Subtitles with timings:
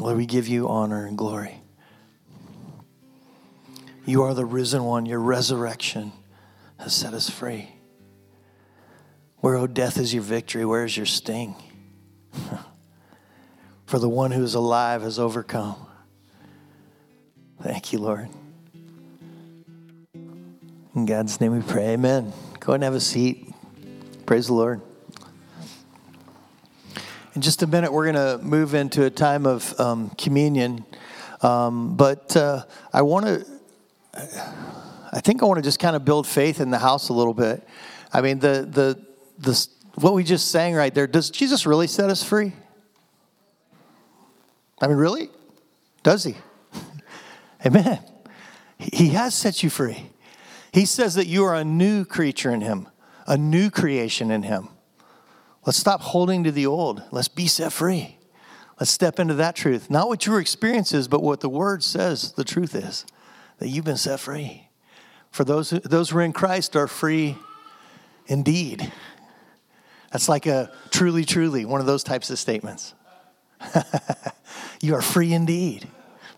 [0.00, 1.60] Lord, we give you honor and glory.
[4.06, 5.06] You are the risen one.
[5.06, 6.12] Your resurrection
[6.78, 7.68] has set us free.
[9.38, 10.64] Where, O oh, death, is your victory?
[10.64, 11.54] Where is your sting?
[13.86, 15.76] For the one who is alive has overcome.
[17.62, 18.28] Thank you, Lord.
[20.94, 21.88] In God's name we pray.
[21.88, 22.32] Amen.
[22.60, 23.52] Go and have a seat.
[24.26, 24.80] Praise the Lord.
[27.38, 30.84] In just a minute, we're going to move into a time of um, communion.
[31.40, 33.46] Um, but uh, I want to,
[35.12, 37.34] I think I want to just kind of build faith in the house a little
[37.34, 37.62] bit.
[38.12, 39.00] I mean, the, the,
[39.38, 39.68] the,
[40.00, 42.54] what we just sang right there, does Jesus really set us free?
[44.82, 45.28] I mean, really?
[46.02, 46.34] Does he?
[47.64, 48.00] Amen.
[48.78, 50.10] He has set you free.
[50.72, 52.88] He says that you are a new creature in him,
[53.28, 54.70] a new creation in him.
[55.68, 57.02] Let's stop holding to the old.
[57.10, 58.16] Let's be set free.
[58.80, 59.90] Let's step into that truth.
[59.90, 63.04] Not what your experience is, but what the word says the truth is
[63.58, 64.70] that you've been set free.
[65.30, 67.36] For those who, those who are in Christ are free
[68.28, 68.90] indeed.
[70.10, 72.94] That's like a truly, truly, one of those types of statements.
[74.80, 75.86] you are free indeed.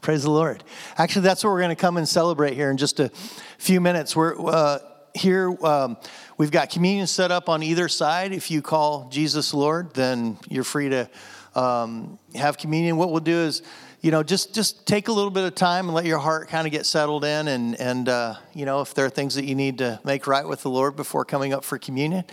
[0.00, 0.64] Praise the Lord.
[0.98, 3.10] Actually, that's what we're going to come and celebrate here in just a
[3.58, 4.16] few minutes.
[4.16, 4.80] We're uh,
[5.14, 5.56] here.
[5.64, 5.96] Um,
[6.38, 8.32] we've got communion set up on either side.
[8.32, 11.08] If you call Jesus Lord, then you're free to
[11.54, 12.96] um, have communion.
[12.96, 13.62] What we'll do is,
[14.00, 16.66] you know, just just take a little bit of time and let your heart kind
[16.66, 19.54] of get settled in, and and uh, you know, if there are things that you
[19.54, 22.24] need to make right with the Lord before coming up for communion,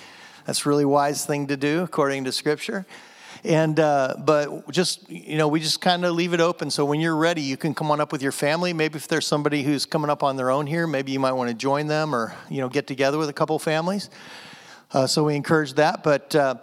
[0.46, 2.86] that's a really wise thing to do according to Scripture.
[3.48, 6.70] And uh, but just you know, we just kind of leave it open.
[6.70, 8.74] So when you're ready, you can come on up with your family.
[8.74, 11.50] Maybe if there's somebody who's coming up on their own here, maybe you might want
[11.50, 14.10] to join them or you know get together with a couple families.
[14.92, 16.04] Uh, so we encourage that.
[16.04, 16.56] But uh,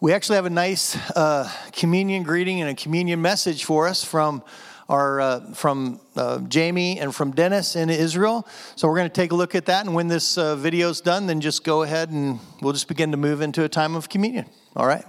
[0.00, 4.42] we actually have a nice uh, communion greeting and a communion message for us from
[4.88, 8.48] our uh, from uh, Jamie and from Dennis in Israel.
[8.74, 11.02] So we're going to take a look at that, and when this uh, video is
[11.02, 14.08] done, then just go ahead and we'll just begin to move into a time of
[14.08, 14.46] communion.
[14.74, 15.04] All right.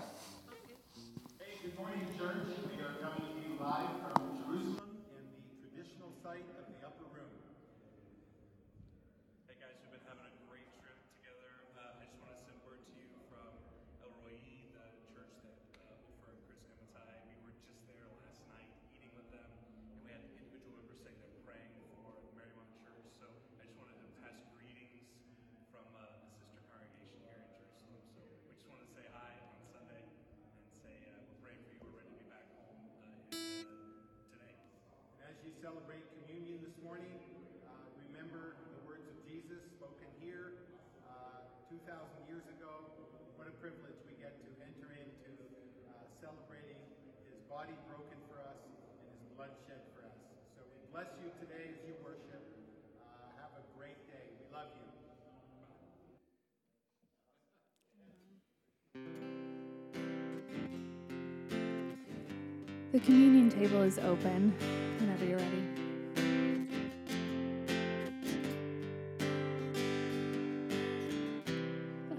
[63.03, 64.53] Communion table is open
[64.99, 65.63] whenever you're ready.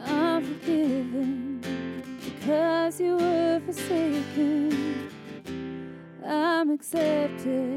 [0.05, 1.61] I'm forgiven
[2.22, 5.09] because you were forsaken.
[6.27, 7.74] I'm accepted.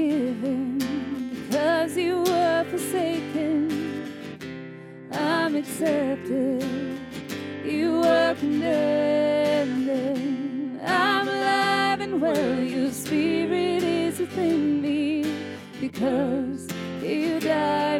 [0.00, 0.78] Forgiven
[1.48, 3.68] because you were forsaken.
[5.12, 6.64] I'm accepted.
[7.64, 9.90] You were condemned.
[10.82, 12.60] I'm alive and well.
[12.60, 15.24] Your spirit is within me
[15.80, 16.68] because
[17.02, 17.99] you died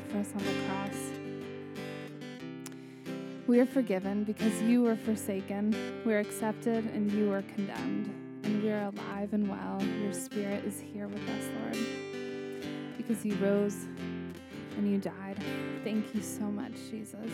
[0.00, 0.96] did for us on the cross.
[3.46, 5.74] We are forgiven because you were forsaken.
[6.04, 8.14] We're accepted and you were condemned.
[8.44, 9.82] And we are alive and well.
[10.02, 11.76] Your spirit is here with us, Lord.
[12.96, 13.86] Because you rose
[14.76, 15.42] and you died.
[15.84, 17.30] Thank you so much, Jesus.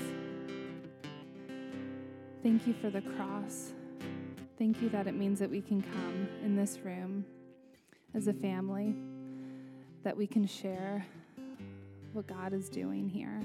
[2.43, 3.73] Thank you for the cross.
[4.59, 7.27] Thank you that it means that we can come in this room
[8.15, 8.95] as a family,
[10.03, 11.05] that we can share
[12.17, 13.43] what God is doing here.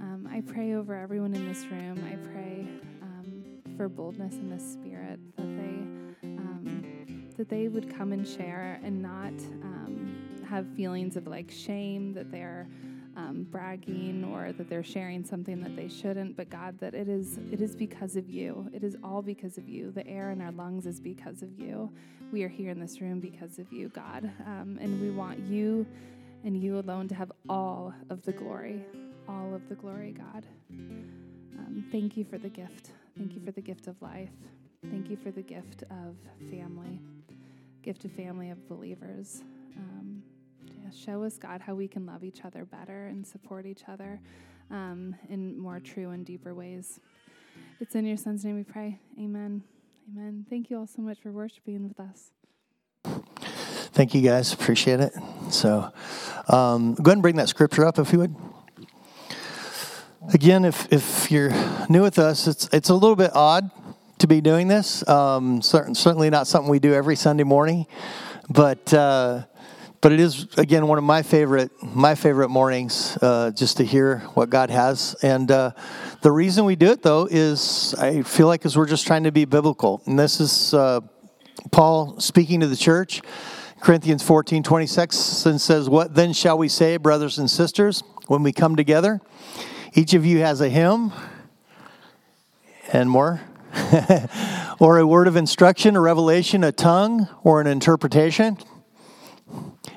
[0.00, 2.04] Um, I pray over everyone in this room.
[2.04, 2.66] I pray
[3.00, 3.44] um,
[3.76, 9.00] for boldness in the spirit that they um, that they would come and share and
[9.00, 9.32] not
[9.62, 12.66] um, have feelings of like shame that they're
[13.16, 16.36] um, bragging or that they're sharing something that they shouldn't.
[16.36, 18.68] But God, that it is it is because of you.
[18.74, 19.92] It is all because of you.
[19.92, 21.88] The air in our lungs is because of you.
[22.32, 25.86] We are here in this room because of you, God, um, and we want you
[26.44, 28.84] and you alone to have all of the glory
[29.28, 30.46] all of the glory, God.
[30.70, 32.90] Um, thank you for the gift.
[33.16, 34.30] Thank you for the gift of life.
[34.90, 36.16] Thank you for the gift of
[36.50, 37.00] family,
[37.82, 39.42] gift of family of believers.
[39.76, 40.22] Um,
[40.66, 44.20] yeah, show us, God, how we can love each other better and support each other
[44.70, 46.98] um, in more true and deeper ways.
[47.80, 48.98] It's in your son's name we pray.
[49.18, 49.62] Amen.
[50.10, 50.46] Amen.
[50.50, 52.32] Thank you all so much for worshiping with us.
[53.92, 54.52] Thank you guys.
[54.52, 55.12] Appreciate it.
[55.50, 55.92] So
[56.48, 58.34] um, go ahead and bring that scripture up if you would.
[60.32, 61.52] Again, if, if you're
[61.88, 63.70] new with us, it's, it's a little bit odd
[64.18, 65.06] to be doing this.
[65.08, 67.86] Um, certain, certainly not something we do every Sunday morning,
[68.48, 69.42] but uh,
[70.00, 74.18] but it is again one of my favorite my favorite mornings uh, just to hear
[74.34, 75.16] what God has.
[75.22, 75.72] And uh,
[76.22, 79.32] the reason we do it though is I feel like is we're just trying to
[79.32, 81.00] be biblical, and this is uh,
[81.70, 83.22] Paul speaking to the church.
[83.82, 88.52] Corinthians 14, 26 and says, What then shall we say, brothers and sisters, when we
[88.52, 89.20] come together?
[89.92, 91.12] Each of you has a hymn
[92.92, 93.40] and more,
[94.78, 98.56] or a word of instruction, a revelation, a tongue, or an interpretation.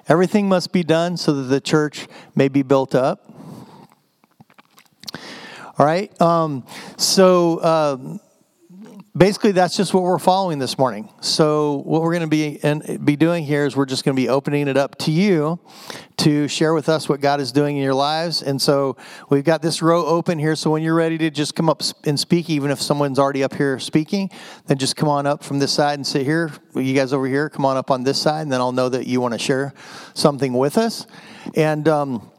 [0.07, 3.31] Everything must be done so that the church may be built up.
[5.77, 6.19] All right.
[6.19, 6.65] Um,
[6.97, 8.19] so um,
[9.15, 11.09] basically, that's just what we're following this morning.
[11.21, 14.21] So what we're going to be and be doing here is we're just going to
[14.21, 15.59] be opening it up to you
[16.17, 18.41] to share with us what God is doing in your lives.
[18.41, 18.97] And so
[19.29, 20.55] we've got this row open here.
[20.55, 23.53] So when you're ready to just come up and speak, even if someone's already up
[23.53, 24.29] here speaking,
[24.67, 26.51] then just come on up from this side and sit here.
[26.73, 29.07] You guys over here, come on up on this side, and then I'll know that
[29.07, 29.73] you want to share
[30.13, 31.07] something with us.
[31.55, 32.29] And um,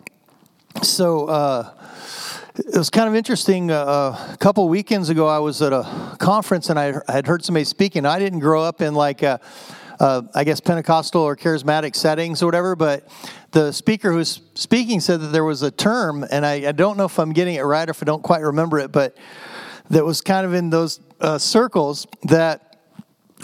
[0.83, 1.27] so.
[1.27, 1.76] Uh,
[2.59, 3.71] it was kind of interesting.
[3.71, 7.65] Uh, a couple weekends ago, I was at a conference and I had heard somebody
[7.65, 8.07] speaking.
[8.07, 9.41] I didn't grow up in like a,
[10.01, 12.75] uh, I guess, Pentecostal or charismatic settings or whatever.
[12.75, 13.09] But
[13.51, 16.97] the speaker who was speaking said that there was a term, and I, I don't
[16.97, 19.17] know if I'm getting it right or if I don't quite remember it, but
[19.91, 22.66] that was kind of in those uh, circles that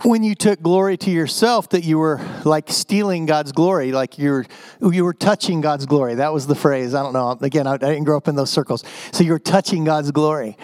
[0.05, 4.45] when you took glory to yourself that you were like stealing god's glory like you're
[4.81, 6.17] you were touching god's glory.
[6.17, 6.95] That was the phrase.
[6.95, 7.37] I don't know.
[7.41, 8.85] Again I, I, didn't grow up in those circles.
[9.13, 10.57] So you were touching god's glory.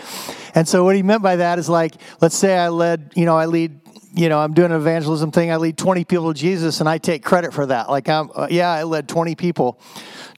[0.54, 3.36] And so what he meant by that is like let's say i led you know
[3.36, 3.80] i lead
[4.14, 5.50] you know i'm doing an evangelism thing.
[5.50, 7.88] I lead 20 people to jesus and i take credit for that.
[7.90, 9.80] Like i'm uh, yeah i led 20 people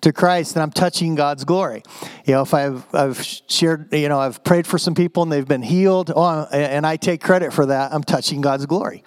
[0.03, 1.83] to Christ, then I'm touching God's glory.
[2.25, 5.47] You know, if I've, I've shared, you know, I've prayed for some people and they've
[5.47, 9.05] been healed, oh, and I take credit for that, I'm touching God's glory.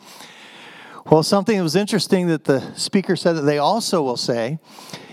[1.06, 4.60] Well, something that was interesting that the speaker said that they also will say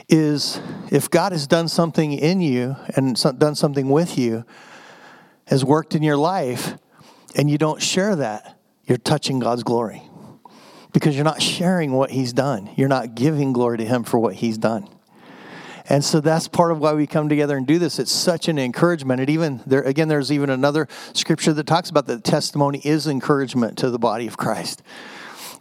[0.09, 0.61] is
[0.91, 4.45] if God has done something in you and done something with you,
[5.47, 6.77] has worked in your life,
[7.35, 10.03] and you don't share that, you're touching God's glory
[10.93, 12.71] because you're not sharing what He's done.
[12.77, 14.89] You're not giving glory to Him for what He's done.
[15.91, 17.99] And so that's part of why we come together and do this.
[17.99, 19.21] It's such an encouragement.
[19.21, 23.77] And even there, again, there's even another scripture that talks about that testimony is encouragement
[23.79, 24.85] to the body of Christ.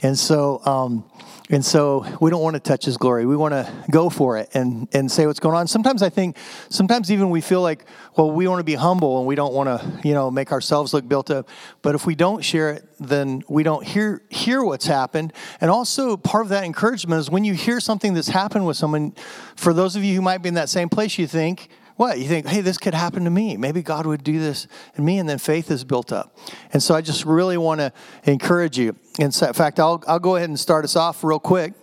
[0.01, 1.03] And so, um,
[1.49, 3.25] and so we don't want to touch his glory.
[3.25, 5.67] We want to go for it and, and say what's going on.
[5.67, 6.37] Sometimes I think,
[6.69, 9.67] sometimes even we feel like, well, we want to be humble and we don't want
[9.67, 11.49] to, you know, make ourselves look built up.
[11.81, 15.33] But if we don't share it, then we don't hear hear what's happened.
[15.59, 19.15] And also part of that encouragement is when you hear something that's happened with someone,
[19.55, 22.17] for those of you who might be in that same place, you think, what?
[22.17, 23.57] You think, hey, this could happen to me.
[23.57, 26.33] Maybe God would do this in me, and then faith is built up.
[26.71, 27.91] And so I just really want to
[28.23, 28.95] encourage you.
[29.19, 31.73] In fact, I'll, I'll go ahead and start us off real quick.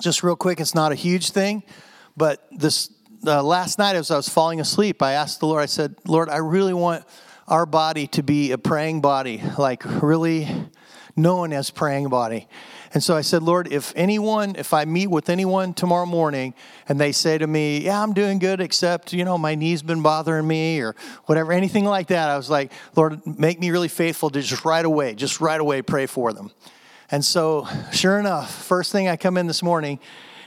[0.00, 1.62] Just real quick, it's not a huge thing,
[2.16, 2.88] but this
[3.26, 6.30] uh, last night as I was falling asleep, I asked the Lord, I said, Lord,
[6.30, 7.04] I really want
[7.46, 10.48] our body to be a praying body, like really
[11.16, 12.48] known as praying body.
[12.94, 16.54] And so I said, Lord, if anyone, if I meet with anyone tomorrow morning
[16.88, 20.00] and they say to me, Yeah, I'm doing good, except, you know, my knee's been
[20.00, 20.94] bothering me or
[21.26, 24.84] whatever, anything like that, I was like, Lord, make me really faithful to just right
[24.84, 26.52] away, just right away pray for them.
[27.10, 29.98] And so, sure enough, first thing I come in this morning,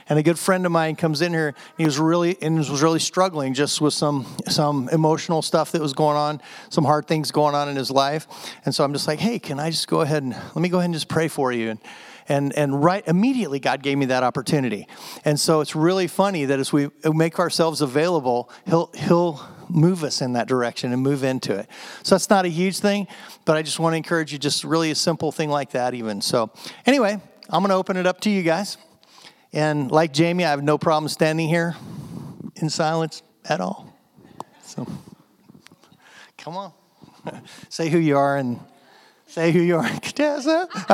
[0.08, 1.54] and a good friend of mine comes in here.
[1.76, 5.92] He was really and was really struggling just with some some emotional stuff that was
[5.92, 6.40] going on,
[6.70, 8.26] some hard things going on in his life.
[8.64, 10.78] And so I'm just like, hey, can I just go ahead and let me go
[10.78, 11.70] ahead and just pray for you?
[11.70, 11.80] And
[12.28, 14.86] and and right immediately God gave me that opportunity.
[15.24, 20.20] And so it's really funny that as we make ourselves available, he'll he'll move us
[20.22, 21.68] in that direction and move into it.
[22.02, 23.06] So that's not a huge thing,
[23.44, 26.20] but I just want to encourage you just really a simple thing like that even.
[26.20, 26.50] So
[26.86, 27.20] anyway,
[27.50, 28.76] I'm going to open it up to you guys.
[29.52, 31.76] And like Jamie, I have no problem standing here
[32.56, 33.92] in silence at all.
[34.62, 34.86] So
[36.36, 36.72] come on.
[37.68, 38.60] Say who you are and
[39.28, 40.68] Say who you are, Tessa.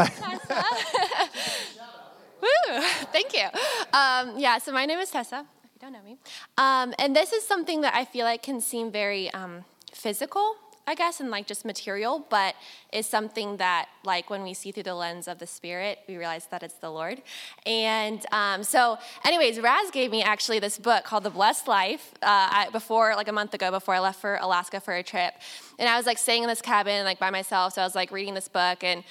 [2.43, 2.81] Woo,
[3.13, 3.47] thank you.
[3.93, 6.19] Um, yeah, so my name is Tessa, if you don't know me.
[6.59, 10.95] Um, and this is something that I feel like can seem very um, physical I
[10.95, 12.55] guess, and like just material, but
[12.93, 16.47] is something that, like, when we see through the lens of the Spirit, we realize
[16.51, 17.23] that it's the Lord.
[17.65, 22.71] And um, so, anyways, Raz gave me actually this book called The Blessed Life uh,
[22.71, 25.33] before, like a month ago, before I left for Alaska for a trip.
[25.79, 28.13] And I was like staying in this cabin, like by myself, so I was like
[28.13, 29.05] reading this book and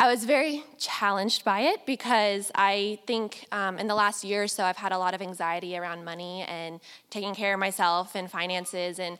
[0.00, 4.48] I was very challenged by it because I think um, in the last year or
[4.48, 8.28] so, I've had a lot of anxiety around money and taking care of myself and
[8.28, 8.98] finances.
[8.98, 9.16] And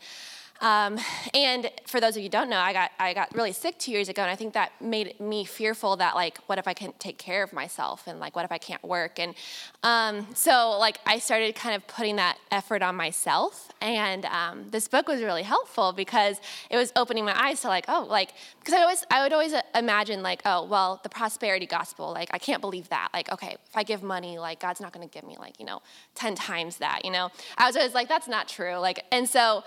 [0.61, 0.97] um,
[1.33, 3.91] and for those of you who don't know, I got I got really sick two
[3.91, 6.97] years ago, and I think that made me fearful that like, what if I can't
[6.99, 9.19] take care of myself, and like, what if I can't work?
[9.19, 9.35] And
[9.83, 14.87] um, so like, I started kind of putting that effort on myself, and um, this
[14.87, 18.73] book was really helpful because it was opening my eyes to like, oh, like because
[18.73, 22.61] I always I would always imagine like, oh, well, the prosperity gospel, like I can't
[22.61, 23.09] believe that.
[23.13, 25.65] Like, okay, if I give money, like God's not going to give me like you
[25.65, 25.81] know
[26.15, 27.03] ten times that.
[27.03, 28.77] You know, I was always like, that's not true.
[28.77, 29.63] Like, and so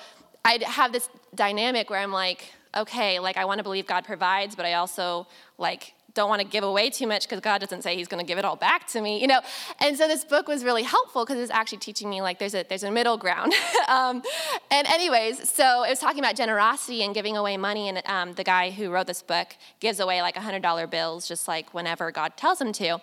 [0.46, 4.54] I'd have this dynamic where I'm like, okay, like I want to believe God provides,
[4.54, 5.26] but I also
[5.58, 8.26] like don't want to give away too much because God doesn't say He's going to
[8.26, 9.40] give it all back to me, you know.
[9.80, 12.64] And so this book was really helpful because it's actually teaching me like there's a
[12.68, 13.52] there's a middle ground.
[13.88, 14.22] um,
[14.70, 18.44] and anyways, so it was talking about generosity and giving away money, and um, the
[18.44, 19.48] guy who wrote this book
[19.80, 23.00] gives away like hundred dollar bills just like whenever God tells him to.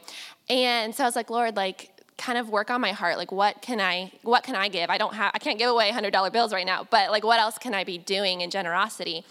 [0.49, 3.61] And so I was like, Lord, like kind of work on my heart like what
[3.61, 4.89] can i what can i give?
[4.89, 7.57] I don't have i can't give away $100 bills right now but like what else
[7.57, 9.25] can i be doing in generosity?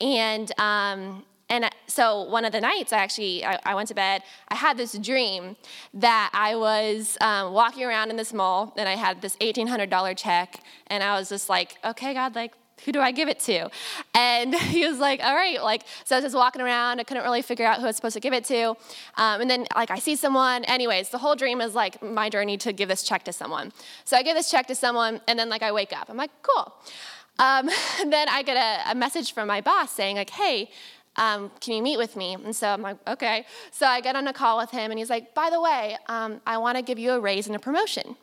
[0.00, 4.22] And um and so one of the nights i actually i, I went to bed
[4.48, 5.56] i had this dream
[5.94, 10.60] that i was um, walking around in this mall and i had this $1800 check
[10.88, 12.54] and i was just like okay god like
[12.84, 13.70] who do I give it to?
[14.14, 17.00] And he was like, all right, like, so I was just walking around.
[17.00, 18.70] I couldn't really figure out who I was supposed to give it to.
[19.16, 20.64] Um, and then, like, I see someone.
[20.64, 23.72] Anyways, the whole dream is like my journey to give this check to someone.
[24.04, 26.08] So I give this check to someone, and then, like, I wake up.
[26.08, 26.74] I'm like, cool.
[27.38, 27.68] Um,
[28.06, 30.70] then I get a, a, message from my boss saying, like, hey,
[31.16, 32.34] um, can you meet with me?
[32.34, 33.46] And so I'm like, okay.
[33.70, 36.40] So I get on a call with him, and he's like, by the way, um,
[36.46, 38.16] I want to give you a raise and a promotion.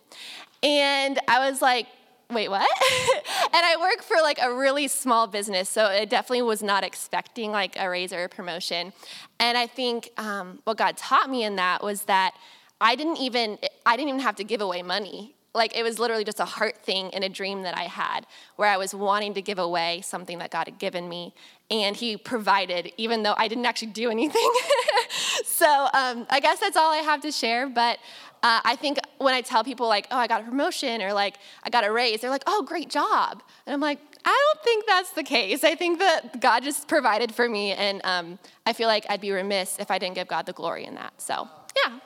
[0.61, 1.87] And I was like,
[2.29, 2.67] wait, what?
[3.53, 7.51] and I work for like a really small business, so it definitely was not expecting
[7.51, 8.93] like a raise or a promotion.
[9.39, 12.33] And I think um, what God taught me in that was that
[12.81, 15.35] I didn't even I didn't even have to give away money.
[15.55, 18.25] Like it was literally just a heart thing and a dream that I had
[18.55, 21.33] where I was wanting to give away something that God had given me.
[21.69, 24.41] And He provided, even though I didn't actually do anything.
[25.45, 27.67] so um, I guess that's all I have to share.
[27.67, 27.99] But
[28.43, 31.37] uh, I think when I tell people, like, oh, I got a promotion or like
[31.63, 33.41] I got a raise, they're like, oh, great job.
[33.65, 35.63] And I'm like, I don't think that's the case.
[35.63, 39.31] I think that God just provided for me, and um, I feel like I'd be
[39.31, 41.13] remiss if I didn't give God the glory in that.
[41.21, 41.99] So, yeah.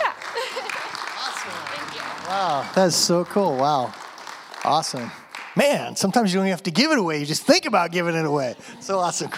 [0.00, 0.12] Yeah.
[1.18, 1.50] awesome.
[1.50, 2.28] Thank you.
[2.28, 3.56] Wow, that's so cool.
[3.56, 3.94] Wow.
[4.64, 5.10] Awesome.
[5.54, 7.18] Man, sometimes you don't have to give it away.
[7.18, 8.54] You just think about giving it away.
[8.80, 9.30] So awesome.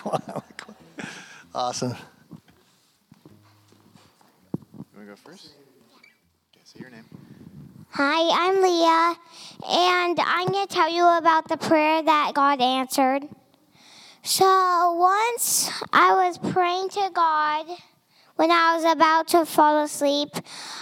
[1.54, 1.94] awesome.
[5.10, 5.54] Go first?
[6.62, 7.04] Say your name.
[7.90, 9.16] Hi, I'm Leah,
[9.68, 13.24] and I'm going to tell you about the prayer that God answered.
[14.22, 17.66] So, once I was praying to God
[18.36, 20.28] when I was about to fall asleep,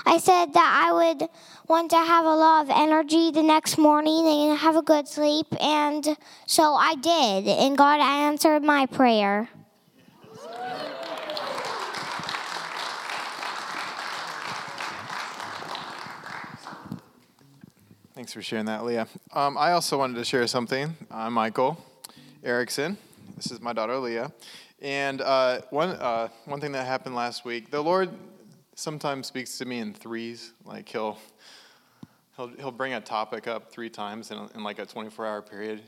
[0.04, 1.30] I said that I would
[1.66, 5.46] want to have a lot of energy the next morning and have a good sleep,
[5.58, 9.48] and so I did, and God answered my prayer.
[18.28, 19.08] Thanks for sharing that, Leah.
[19.32, 20.94] Um, I also wanted to share something.
[21.10, 21.82] I'm Michael
[22.44, 22.98] Erickson.
[23.36, 24.30] This is my daughter, Leah.
[24.82, 28.10] And uh, one, uh, one thing that happened last week, the Lord
[28.74, 30.52] sometimes speaks to me in threes.
[30.66, 31.16] Like he'll,
[32.36, 35.80] he'll, he'll bring a topic up three times in, in like a 24 hour period.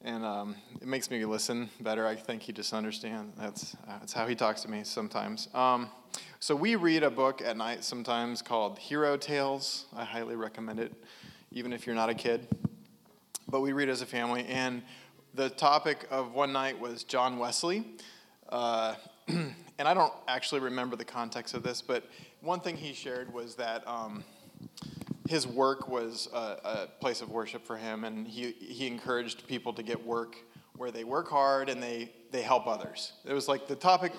[0.00, 2.06] And um, it makes me listen better.
[2.06, 3.36] I think he just understands.
[3.38, 5.50] That's, that's how he talks to me sometimes.
[5.52, 5.90] Um,
[6.38, 9.84] so we read a book at night sometimes called Hero Tales.
[9.94, 10.94] I highly recommend it
[11.52, 12.46] even if you're not a kid.
[13.48, 14.82] But we read as a family, and
[15.34, 17.84] the topic of one night was John Wesley.
[18.48, 18.94] Uh,
[19.28, 22.04] and I don't actually remember the context of this, but
[22.40, 24.24] one thing he shared was that um,
[25.28, 29.72] his work was a, a, place of worship for him, and he, he encouraged people
[29.72, 30.36] to get work
[30.76, 33.12] where they work hard and they, they help others.
[33.24, 34.12] It was like the topic,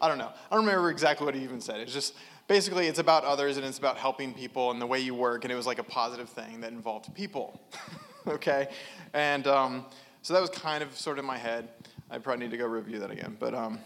[0.00, 1.80] I don't know, I don't remember exactly what he even said.
[1.80, 2.14] It's just
[2.46, 5.52] basically it's about others and it's about helping people and the way you work and
[5.52, 7.60] it was like a positive thing that involved people
[8.26, 8.68] okay?
[9.14, 9.86] And um,
[10.22, 11.68] so that was kind of sort of in my head.
[12.10, 13.78] I probably need to go review that again but um,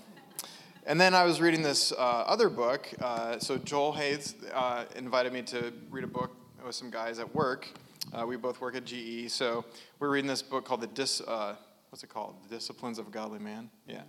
[0.87, 5.33] and then i was reading this uh, other book uh, so joel hayes uh, invited
[5.33, 7.69] me to read a book with some guys at work.
[8.13, 9.65] Uh, we both work at ge so
[9.99, 11.55] we're reading this book called the dis uh,
[11.91, 12.37] what's it called?
[12.49, 13.69] The disciplines of a godly man?
[13.87, 14.03] Yeah.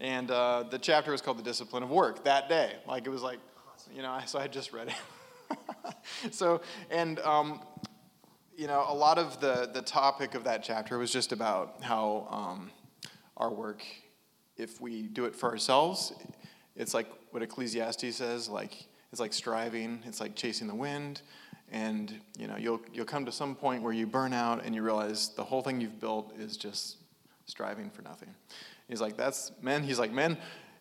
[0.00, 2.76] And uh, the chapter was called the discipline of work that day.
[2.86, 3.38] Like it was like
[3.94, 5.58] you know, so I just read it.
[6.30, 7.60] so, and, um,
[8.56, 12.26] you know, a lot of the, the topic of that chapter was just about how
[12.30, 12.70] um,
[13.36, 13.82] our work,
[14.56, 16.12] if we do it for ourselves,
[16.76, 21.22] it's like what Ecclesiastes says, like, it's like striving, it's like chasing the wind,
[21.72, 24.82] and, you know, you'll, you'll come to some point where you burn out and you
[24.82, 26.96] realize the whole thing you've built is just
[27.46, 28.34] striving for nothing.
[28.88, 30.36] He's like, that's, men, he's like, men,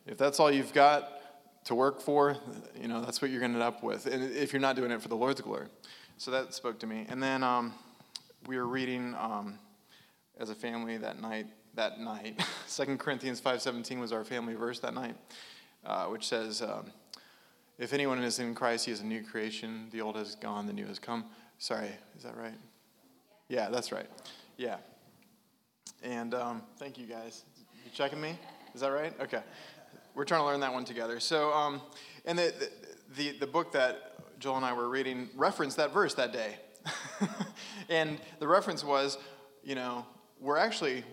[0.08, 1.19] if that's all you've got,
[1.66, 2.38] to work for,
[2.80, 4.06] you know, that's what you're going to end up with.
[4.06, 5.68] And if you're not doing it for the Lord's glory.
[6.18, 7.06] So that spoke to me.
[7.10, 7.74] And then um,
[8.48, 9.60] we were reading um,
[10.38, 11.48] as a family that night.
[11.76, 15.16] That night, Second Corinthians 5:17 was our family verse that night,
[15.86, 16.92] uh, which says, um,
[17.78, 19.88] "If anyone is in Christ, he is a new creation.
[19.92, 21.26] The old has gone, the new has come."
[21.60, 22.56] Sorry, is that right?
[23.50, 24.08] Yeah, that's right.
[24.58, 24.78] Yeah.
[26.04, 27.44] And um, thank you guys.
[27.86, 28.38] You checking me?
[28.74, 29.14] Is that right?
[29.22, 29.42] Okay.
[30.20, 31.22] We're trying to learn that one together.
[31.22, 31.82] So, um,
[32.26, 32.54] and the,
[33.16, 36.58] the, the book that Joel and I were reading referenced that verse that day.
[37.90, 39.18] and the reference was,
[39.64, 40.06] you know,
[40.42, 41.06] we're actually,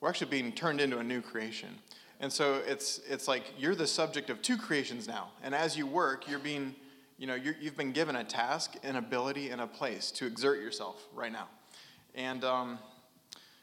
[0.00, 1.70] we're actually being turned into a new creation.
[2.20, 5.32] And so it's, it's like you're the subject of two creations now.
[5.42, 6.76] And as you work, you're being,
[7.18, 10.60] you know, you have been given a task, an ability, and a place to exert
[10.60, 11.48] yourself right now.
[12.14, 12.78] And um,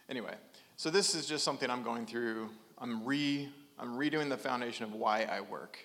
[0.10, 0.34] anyway,
[0.76, 2.50] so this is just something I'm going through.
[2.78, 3.50] I'm re
[3.82, 5.80] I'm redoing the foundation of why I work.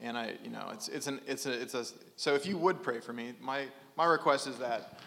[0.00, 1.84] And I, you know, it's, it's, an, it's, a, it's a,
[2.14, 3.64] so if you would pray for me, my,
[3.96, 5.00] my request is that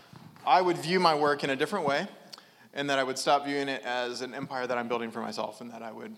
[0.45, 2.07] I would view my work in a different way,
[2.73, 5.61] and that I would stop viewing it as an empire that I'm building for myself,
[5.61, 6.15] and that I would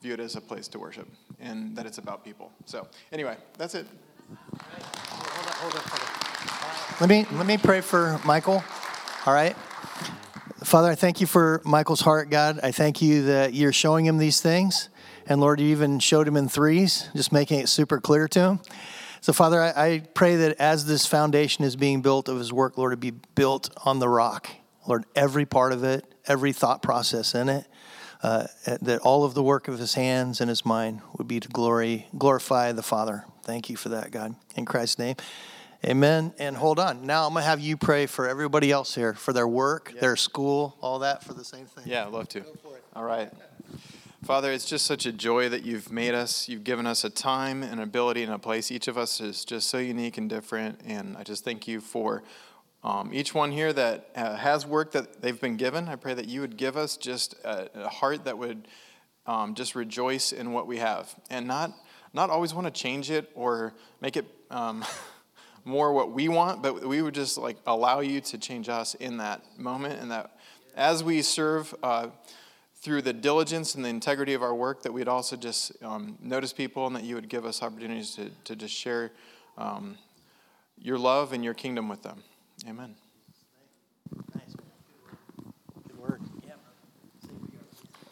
[0.00, 2.50] view it as a place to worship, and that it's about people.
[2.64, 3.86] So, anyway, that's it.
[7.00, 8.62] Let me let me pray for Michael.
[9.26, 9.56] All right.
[10.64, 12.60] Father, I thank you for Michael's heart, God.
[12.62, 14.88] I thank you that you're showing him these things.
[15.28, 18.60] And Lord, you even showed him in threes, just making it super clear to him.
[19.20, 22.78] So, Father, I, I pray that as this foundation is being built of his work,
[22.78, 24.48] Lord, it be built on the rock.
[24.86, 27.66] Lord, every part of it, every thought process in it,
[28.22, 31.48] uh, that all of the work of his hands and his mind would be to
[31.48, 33.24] glory, glorify the Father.
[33.44, 34.34] Thank you for that, God.
[34.56, 35.16] In Christ's name.
[35.84, 36.32] Amen.
[36.38, 37.06] And hold on.
[37.06, 40.16] Now I'm going to have you pray for everybody else here, for their work, their
[40.16, 41.84] school, all that, for the same thing.
[41.86, 42.42] Yeah, I'd love to.
[42.96, 43.30] All right.
[44.24, 46.48] Father, it's just such a joy that you've made us.
[46.48, 48.72] You've given us a time and ability and a place.
[48.72, 50.80] Each of us is just so unique and different.
[50.84, 52.24] And I just thank you for
[52.82, 55.86] um, each one here that uh, has work that they've been given.
[55.86, 58.66] I pray that you would give us just a, a heart that would
[59.24, 61.72] um, just rejoice in what we have and not,
[62.12, 64.26] not always want to change it or make it.
[64.50, 64.84] Um,
[65.64, 69.18] more what we want, but we would just like allow you to change us in
[69.18, 70.38] that moment, and that
[70.74, 72.06] as we serve uh,
[72.80, 76.52] through the diligence and the integrity of our work, that we'd also just um, notice
[76.52, 79.10] people, and that you would give us opportunities to, to just share
[79.56, 79.98] um,
[80.78, 82.22] your love and your kingdom with them.
[82.68, 82.94] Amen.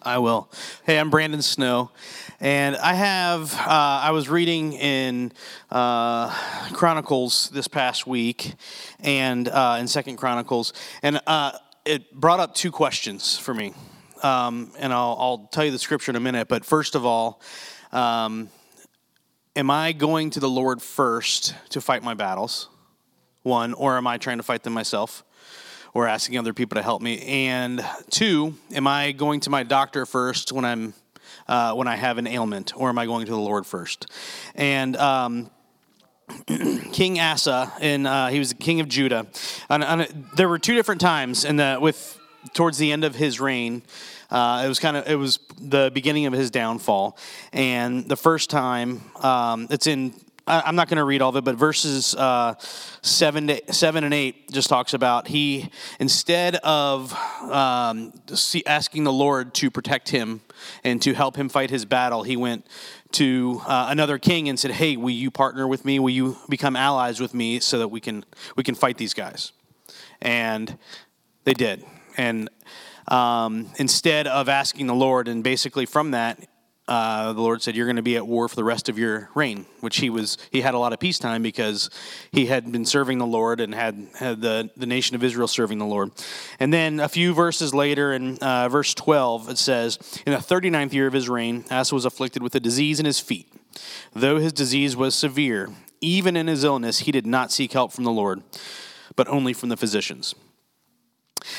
[0.02, 0.48] I will.
[0.84, 1.90] Hey, I'm Brandon Snow,
[2.38, 3.52] and I have.
[3.52, 5.32] Uh, I was reading in
[5.68, 6.30] uh,
[6.72, 8.54] Chronicles this past week,
[9.00, 13.74] and uh, in Second Chronicles, and uh, it brought up two questions for me.
[14.22, 16.48] Um, and I'll, I'll, tell you the scripture in a minute.
[16.48, 17.40] But first of all,
[17.92, 18.48] um,
[19.54, 22.68] am I going to the Lord first to fight my battles?
[23.42, 25.22] One, or am I trying to fight them myself?
[25.94, 27.22] or asking other people to help me?
[27.22, 30.92] And two, am I going to my doctor first when I'm
[31.48, 34.06] uh, when I have an ailment, or am I going to the Lord first?
[34.54, 35.50] And um,
[36.92, 39.26] King Asa, and uh, he was the king of Judah.
[39.70, 42.15] And, and, there were two different times, in the with
[42.54, 43.82] towards the end of his reign.
[44.30, 47.16] Uh, it was kind of it was the beginning of his downfall,
[47.52, 50.14] and the first time um, it's in
[50.48, 52.54] I'm not going to read all of it, but verses uh,
[53.02, 57.12] seven, to, seven and eight just talks about he instead of
[57.50, 58.12] um,
[58.64, 60.40] asking the Lord to protect him
[60.84, 62.64] and to help him fight his battle, he went
[63.12, 65.98] to uh, another king and said, "Hey, will you partner with me?
[65.98, 69.50] Will you become allies with me so that we can we can fight these guys?"
[70.22, 70.78] And
[71.42, 71.84] they did.
[72.16, 72.48] And
[73.08, 76.38] um, instead of asking the Lord, and basically from that,
[76.88, 79.28] uh, the Lord said, "You're going to be at war for the rest of your
[79.34, 80.38] reign," which he was.
[80.52, 81.90] He had a lot of peacetime because
[82.30, 85.78] he had been serving the Lord and had had the the nation of Israel serving
[85.78, 86.12] the Lord.
[86.60, 90.92] And then a few verses later, in uh, verse 12, it says, "In the 39th
[90.92, 93.48] year of his reign, Asa was afflicted with a disease in his feet.
[94.14, 98.04] Though his disease was severe, even in his illness, he did not seek help from
[98.04, 98.42] the Lord,
[99.16, 100.36] but only from the physicians."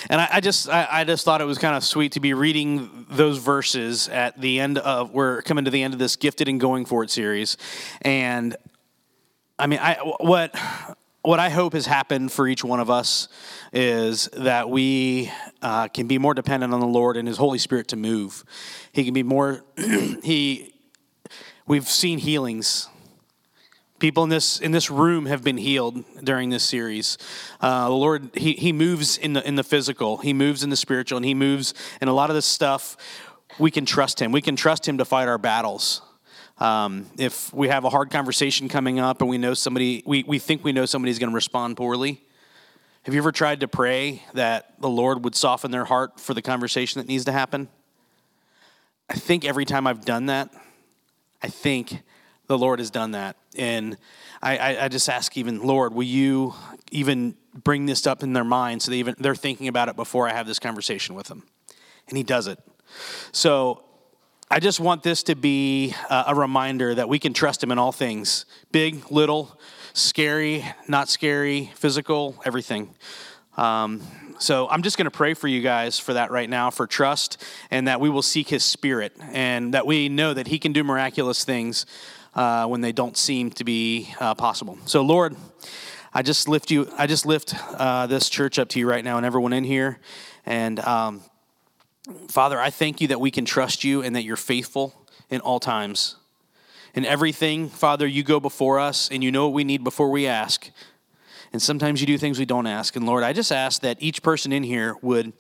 [0.10, 2.34] And I, I just I, I, just thought it was kind of sweet to be
[2.34, 6.48] reading those verses at the end of we're coming to the end of this gifted
[6.48, 7.58] and going for it series.
[8.02, 8.56] And
[9.60, 10.56] I mean I what
[11.28, 13.28] what I hope has happened for each one of us
[13.74, 15.30] is that we
[15.62, 18.46] uh, can be more dependent on the Lord and His Holy Spirit to move.
[18.94, 19.66] He can be more.
[20.24, 20.74] he,
[21.66, 22.88] we've seen healings
[24.00, 27.18] People in this in this room have been healed during this series.
[27.60, 30.76] Uh, the Lord, he, he moves in the in the physical, He moves in the
[30.76, 32.96] spiritual, and He moves in a lot of this stuff.
[33.58, 34.32] We can trust Him.
[34.32, 36.02] We can trust Him to fight our battles.
[36.60, 40.40] Um, if we have a hard conversation coming up and we know somebody, we, we
[40.40, 42.24] think we know somebody's going to respond poorly.
[43.04, 46.42] Have you ever tried to pray that the Lord would soften their heart for the
[46.42, 47.70] conversation that needs to happen?
[49.10, 50.50] I think every time I've done that,
[51.42, 52.02] I think
[52.48, 53.36] the Lord has done that.
[53.58, 53.98] And
[54.42, 56.54] I, I, I, just ask even, Lord, will you
[56.92, 60.28] even bring this up in their mind so they even they're thinking about it before
[60.28, 61.44] I have this conversation with them?
[62.08, 62.60] And he does it.
[63.32, 63.84] So
[64.50, 67.92] I just want this to be a reminder that we can trust him in all
[67.92, 69.60] things big, little,
[69.94, 72.96] scary, not scary, physical, everything.
[73.58, 74.02] Um,
[74.40, 77.44] so I'm just going to pray for you guys for that right now, for trust,
[77.72, 80.84] and that we will seek His Spirit, and that we know that He can do
[80.84, 81.86] miraculous things
[82.38, 84.78] uh, when they don't seem to be uh, possible.
[84.86, 85.36] So, Lord,
[86.14, 86.88] I just lift you.
[86.98, 90.00] I just lift uh, this church up to you right now, and everyone in here.
[90.46, 91.22] And um,
[92.30, 94.94] Father, I thank you that we can trust you and that you're faithful
[95.30, 96.16] in all times.
[96.94, 100.28] In everything, Father, you go before us, and you know what we need before we
[100.28, 100.70] ask.
[101.54, 102.96] And sometimes you do things we don't ask.
[102.96, 105.34] And Lord, I just ask that each person in here would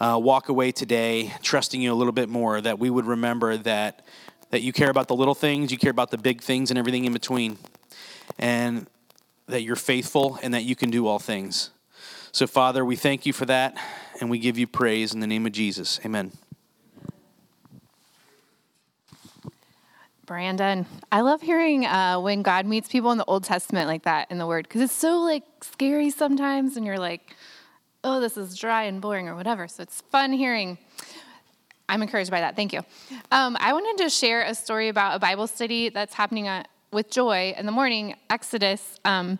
[0.00, 4.04] uh, walk away today trusting you a little bit more, that we would remember that,
[4.52, 7.06] that you care about the little things, you care about the big things, and everything
[7.06, 7.58] in between.
[8.38, 8.86] And
[9.48, 11.70] that you're faithful and that you can do all things.
[12.32, 13.76] So, Father, we thank you for that
[14.20, 16.00] and we give you praise in the name of Jesus.
[16.04, 16.32] Amen.
[20.26, 24.30] Brandon, I love hearing uh, when God meets people in the Old Testament like that
[24.30, 27.34] in the Word because it's so like scary sometimes, and you're like,
[28.04, 29.66] "Oh, this is dry and boring" or whatever.
[29.66, 30.78] So it's fun hearing.
[31.92, 32.56] I'm encouraged by that.
[32.56, 32.80] Thank you.
[33.30, 37.10] Um, I wanted to share a story about a Bible study that's happening at, with
[37.10, 39.38] Joy in the morning, Exodus, um,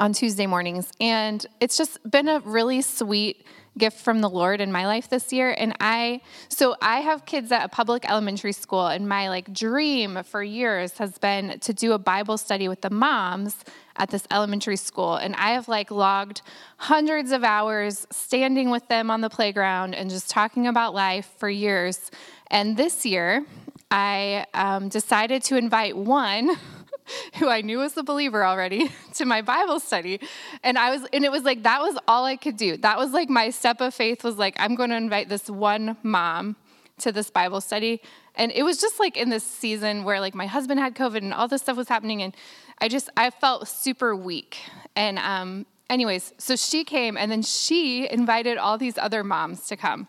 [0.00, 4.70] on Tuesday mornings, and it's just been a really sweet gift from the Lord in
[4.70, 5.54] my life this year.
[5.56, 10.22] And I, so I have kids at a public elementary school, and my like dream
[10.24, 13.64] for years has been to do a Bible study with the moms
[13.96, 15.16] at this elementary school.
[15.16, 16.42] And I have like logged
[16.78, 21.48] hundreds of hours standing with them on the playground and just talking about life for
[21.48, 22.10] years.
[22.50, 23.44] And this year,
[23.90, 26.50] I um, decided to invite one
[27.34, 30.20] who I knew was a believer already, to my Bible study.
[30.62, 32.76] And I was, and it was like, that was all I could do.
[32.78, 35.96] That was like my step of faith was like, I'm going to invite this one
[36.02, 36.56] mom
[36.98, 38.00] to this Bible study.
[38.36, 41.32] And it was just like in this season where like my husband had COVID and
[41.32, 42.22] all this stuff was happening.
[42.22, 42.34] And
[42.80, 44.58] I just, I felt super weak.
[44.96, 49.76] And, um, anyways, so she came and then she invited all these other moms to
[49.76, 50.08] come.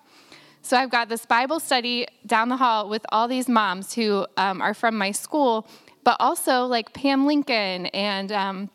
[0.61, 4.63] So I've got this Bible study down the hall with all these moms who um,
[4.63, 5.67] are from my school
[6.05, 8.69] but also like Pam Lincoln and um,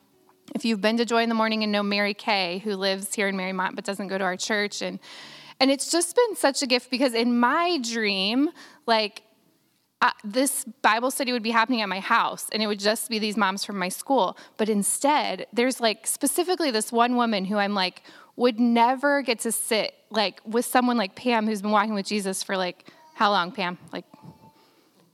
[0.55, 3.29] if you've been to Joy in the Morning and know Mary Kay, who lives here
[3.29, 4.99] in Marymount but doesn't go to our church, and
[5.61, 8.51] and it's just been such a gift because in my dream,
[8.87, 9.23] like
[10.25, 13.37] this Bible study would be happening at my house, and it would just be these
[13.37, 14.37] moms from my school.
[14.57, 18.03] But instead, there's like specifically this one woman who I'm like
[18.37, 22.43] would never get to sit like with someone like Pam who's been walking with Jesus
[22.43, 23.79] for like how long, Pam?
[23.93, 24.07] Like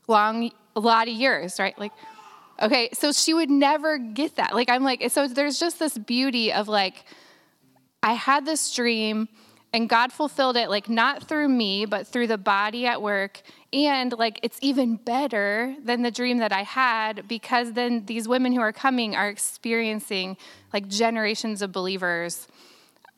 [0.08, 1.76] long a lot of years, right?
[1.78, 1.92] Like,
[2.60, 4.54] okay, so she would never get that.
[4.54, 7.04] Like, I'm like, so there's just this beauty of like,
[8.02, 9.28] I had this dream
[9.72, 13.42] and God fulfilled it, like, not through me, but through the body at work.
[13.72, 18.52] And like, it's even better than the dream that I had because then these women
[18.52, 20.36] who are coming are experiencing
[20.72, 22.46] like generations of believers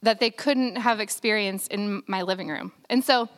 [0.03, 2.73] that they couldn't have experienced in my living room.
[2.89, 3.29] And so,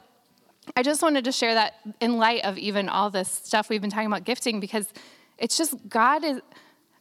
[0.77, 3.91] I just wanted to share that in light of even all this stuff we've been
[3.91, 4.93] talking about gifting because
[5.39, 6.41] it's just God is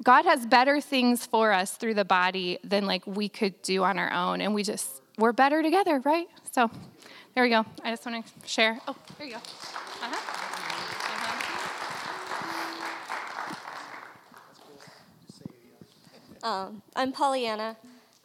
[0.02, 4.00] God has better things for us through the body than like we could do on
[4.00, 6.28] our own and we just we're better together, right?
[6.52, 6.72] So
[7.36, 7.66] there we go.
[7.84, 8.80] I just want to share.
[8.88, 9.40] Oh, there you go.
[9.40, 10.40] Uh-huh.
[16.42, 17.76] Um, I'm Pollyanna.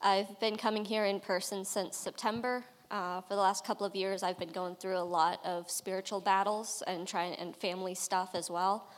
[0.00, 2.64] I've been coming here in person since September.
[2.94, 6.20] Uh, for the last couple of years, I've been going through a lot of spiritual
[6.20, 8.88] battles and trying and family stuff as well.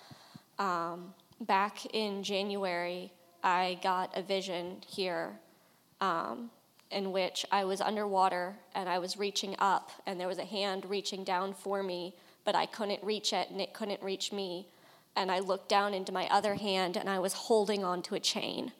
[0.58, 3.10] Um, back in January,
[3.42, 5.40] I got a vision here
[6.02, 6.50] um,
[6.90, 10.84] in which I was underwater and I was reaching up, and there was a hand
[10.84, 12.12] reaching down for me,
[12.44, 14.66] but I couldn't reach it, and it couldn't reach me.
[15.16, 18.72] And I looked down into my other hand, and I was holding onto a chain.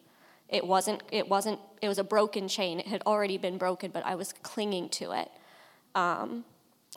[0.49, 2.79] It wasn't, it wasn't, it was a broken chain.
[2.79, 5.31] It had already been broken, but I was clinging to it.
[5.95, 6.45] Um,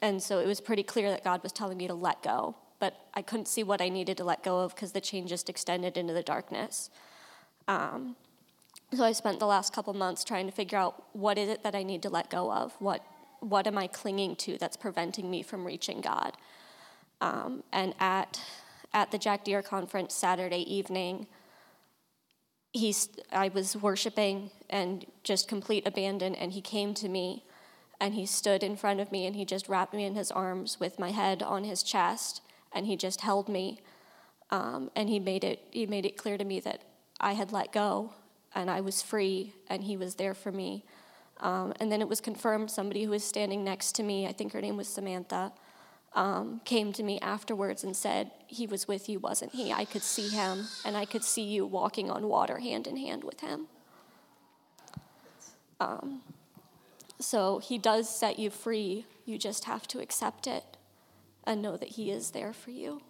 [0.01, 2.55] and so it was pretty clear that God was telling me to let go.
[2.79, 5.49] But I couldn't see what I needed to let go of because the chain just
[5.49, 6.89] extended into the darkness.
[7.67, 8.15] Um,
[8.93, 11.75] so I spent the last couple months trying to figure out what is it that
[11.75, 12.73] I need to let go of?
[12.79, 13.03] What,
[13.39, 16.37] what am I clinging to that's preventing me from reaching God?
[17.21, 18.41] Um, and at,
[18.93, 21.27] at the Jack Deere conference Saturday evening,
[22.71, 27.43] he's, I was worshiping and just complete abandon, and he came to me
[27.99, 30.79] and he stood in front of me and he just wrapped me in his arms
[30.79, 33.81] with my head on his chest and he just held me
[34.51, 36.81] um, and he made it he made it clear to me that
[37.19, 38.13] I had let go
[38.55, 40.85] and I was free and he was there for me.
[41.41, 44.53] Um, and then it was confirmed somebody who was standing next to me, I think
[44.53, 45.53] her name was Samantha,
[46.13, 49.71] um, came to me afterwards and said, He was with you, wasn't he?
[49.71, 53.23] I could see him, and I could see you walking on water hand in hand
[53.23, 53.67] with him.
[55.79, 56.21] Um,
[57.19, 59.05] so he does set you free.
[59.25, 60.63] You just have to accept it
[61.43, 63.01] and know that he is there for you.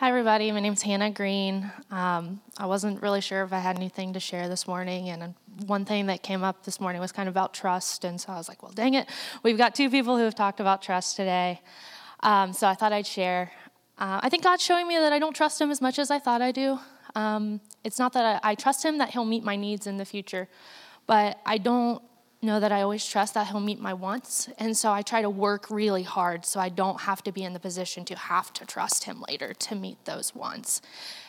[0.00, 0.50] Hi, everybody.
[0.50, 1.70] My name is Hannah Green.
[1.90, 5.34] Um, I wasn't really sure if I had anything to share this morning, and
[5.66, 8.36] one thing that came up this morning was kind of about trust, and so I
[8.36, 9.10] was like, well, dang it,
[9.42, 11.60] we've got two people who have talked about trust today.
[12.20, 13.52] Um, so I thought I'd share.
[13.98, 16.18] Uh, I think God's showing me that I don't trust Him as much as I
[16.18, 16.78] thought I do.
[17.14, 20.06] Um, it's not that I, I trust Him that He'll meet my needs in the
[20.06, 20.48] future,
[21.06, 22.02] but I don't
[22.42, 24.48] know that I always trust that He'll meet my wants.
[24.58, 27.52] And so I try to work really hard so I don't have to be in
[27.52, 30.80] the position to have to trust Him later to meet those wants.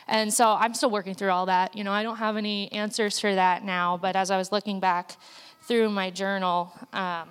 [0.08, 1.76] And so I'm still working through all that.
[1.76, 4.80] You know, I don't have any answers for that now, but as I was looking
[4.80, 5.16] back
[5.62, 7.28] through my journal, um,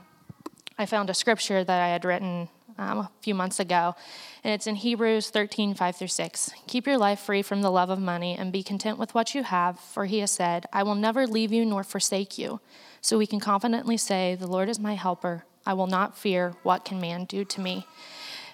[0.78, 3.96] I found a scripture that I had written um, a few months ago,
[4.44, 6.52] and it's in Hebrews 13, 5 through 6.
[6.67, 9.44] Keep your life free from the love of money and be content with what you
[9.44, 12.60] have, for he has said, I will never leave you nor forsake you.
[13.02, 15.44] So we can confidently say, The Lord is my helper.
[15.66, 17.86] I will not fear what can man do to me.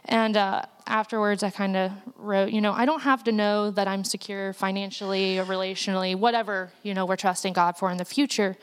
[0.05, 3.87] And uh, afterwards, I kind of wrote, you know, I don't have to know that
[3.87, 8.55] I'm secure financially or relationally, whatever, you know, we're trusting God for in the future.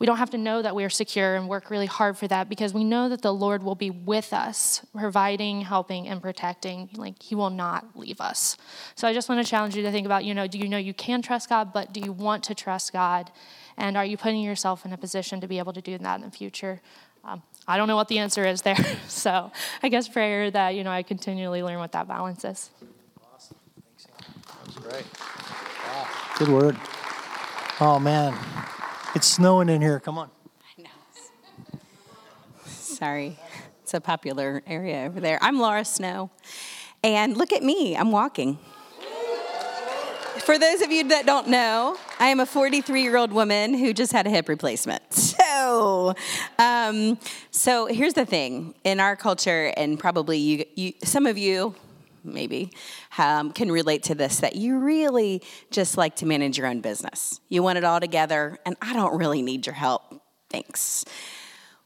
[0.00, 2.48] We don't have to know that we are secure and work really hard for that
[2.48, 6.88] because we know that the Lord will be with us, providing, helping, and protecting.
[6.96, 8.56] Like, He will not leave us.
[8.94, 10.78] So I just want to challenge you to think about, you know, do you know
[10.78, 13.30] you can trust God, but do you want to trust God?
[13.76, 16.22] And are you putting yourself in a position to be able to do that in
[16.22, 16.80] the future?
[17.22, 18.76] Um, I don't know what the answer is there.
[19.08, 22.70] so I guess prayer that, you know, I continually learn what that balance is.
[23.34, 23.56] Awesome.
[23.98, 24.06] Thanks,
[24.64, 25.04] That's great.
[25.84, 26.08] Wow.
[26.38, 26.76] Good word.
[27.80, 28.34] Oh, man.
[29.12, 29.98] It's snowing in here.
[29.98, 30.30] Come on.
[30.78, 31.80] I know.
[32.64, 33.36] Sorry.
[33.82, 35.36] It's a popular area over there.
[35.42, 36.30] I'm Laura Snow.
[37.02, 37.96] And look at me.
[37.96, 38.58] I'm walking.
[40.44, 43.92] For those of you that don't know, I am a 43 year old woman who
[43.92, 45.02] just had a hip replacement.
[45.60, 46.14] So,
[46.58, 47.18] um,
[47.50, 51.74] so here's the thing in our culture, and probably you, you some of you
[52.24, 52.72] maybe
[53.18, 57.40] um, can relate to this that you really just like to manage your own business.
[57.48, 60.22] You want it all together, and I don't really need your help.
[60.50, 61.04] Thanks.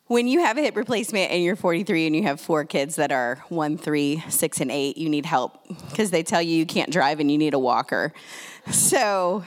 [0.06, 3.10] When you have a hip replacement and you're 43 and you have four kids that
[3.10, 6.90] are one, three, six, and eight, you need help because they tell you you can't
[6.90, 8.12] drive and you need a walker.
[8.70, 9.44] So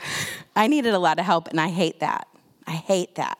[0.55, 2.27] I needed a lot of help, and I hate that.
[2.65, 3.37] I hate that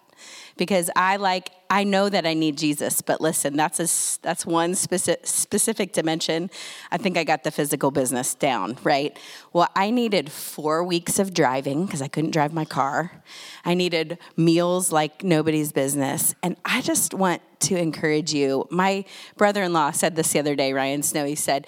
[0.58, 4.74] because I like I know that I need Jesus, but listen, that's a, that's one
[4.74, 6.50] specific specific dimension.
[6.91, 9.17] I think I got the physical business down, right?
[9.54, 13.24] Well, I needed 4 weeks of driving because I couldn't drive my car.
[13.65, 18.65] I needed meals like nobody's business, and I just want to encourage you.
[18.70, 19.04] My
[19.36, 21.26] brother-in-law said this the other day, Ryan Snow.
[21.26, 21.67] He said,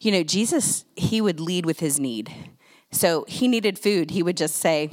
[0.00, 2.34] "You know, Jesus, he would lead with his need."
[2.90, 4.10] So, he needed food.
[4.10, 4.90] He would just say,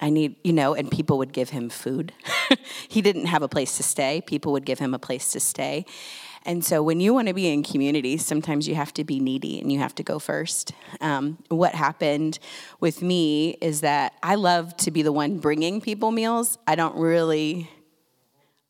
[0.00, 2.12] I need, you know, and people would give him food.
[2.88, 4.20] he didn't have a place to stay.
[4.20, 5.86] People would give him a place to stay.
[6.44, 9.60] And so when you want to be in community, sometimes you have to be needy
[9.60, 10.72] and you have to go first.
[11.00, 12.38] Um, what happened
[12.78, 16.56] with me is that I love to be the one bringing people meals.
[16.66, 17.68] I don't really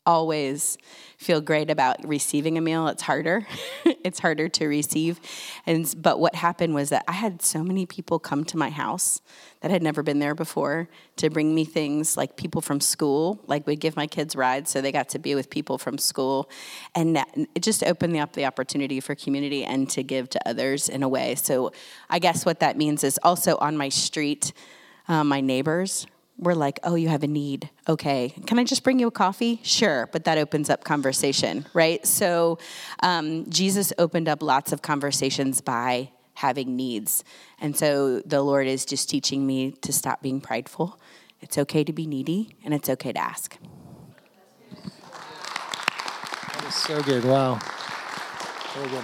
[0.07, 0.77] always
[1.17, 2.87] feel great about receiving a meal.
[2.87, 3.45] It's harder.
[3.85, 5.19] it's harder to receive.
[5.65, 9.21] And but what happened was that I had so many people come to my house
[9.61, 13.67] that had never been there before to bring me things like people from school, like
[13.67, 16.49] we'd give my kids rides so they got to be with people from school.
[16.95, 17.17] And
[17.53, 21.09] it just opened up the opportunity for community and to give to others in a
[21.09, 21.35] way.
[21.35, 21.73] So
[22.09, 24.53] I guess what that means is also on my street,
[25.07, 27.69] uh, my neighbors we're like, oh, you have a need.
[27.87, 28.33] Okay.
[28.45, 29.59] Can I just bring you a coffee?
[29.63, 30.07] Sure.
[30.11, 32.05] But that opens up conversation, right?
[32.05, 32.59] So
[33.01, 37.23] um, Jesus opened up lots of conversations by having needs.
[37.59, 40.99] And so the Lord is just teaching me to stop being prideful.
[41.41, 43.57] It's okay to be needy and it's okay to ask.
[46.53, 47.25] That is so good.
[47.25, 47.59] Wow.
[48.75, 49.03] Very good.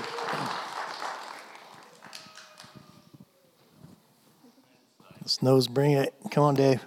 [5.25, 6.13] Snows bring it.
[6.31, 6.85] Come on, Dave.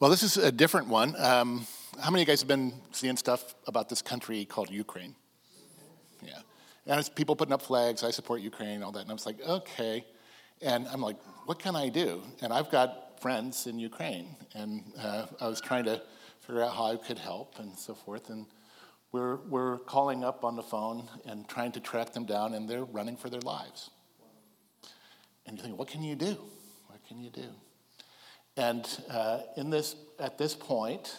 [0.00, 1.16] Well, this is a different one.
[1.18, 1.66] Um,
[1.98, 5.16] how many of you guys have been seeing stuff about this country called Ukraine?
[6.22, 6.38] Yeah.
[6.86, 9.00] And it's people putting up flags, I support Ukraine, all that.
[9.00, 10.04] And I was like, okay.
[10.62, 12.22] And I'm like, what can I do?
[12.42, 14.36] And I've got friends in Ukraine.
[14.54, 16.00] And uh, I was trying to
[16.46, 18.30] figure out how I could help and so forth.
[18.30, 18.46] And
[19.10, 22.84] we're, we're calling up on the phone and trying to track them down, and they're
[22.84, 23.90] running for their lives.
[25.44, 26.36] And you think, what can you do?
[26.86, 27.48] What can you do?
[28.58, 31.16] And uh, in this, at this point,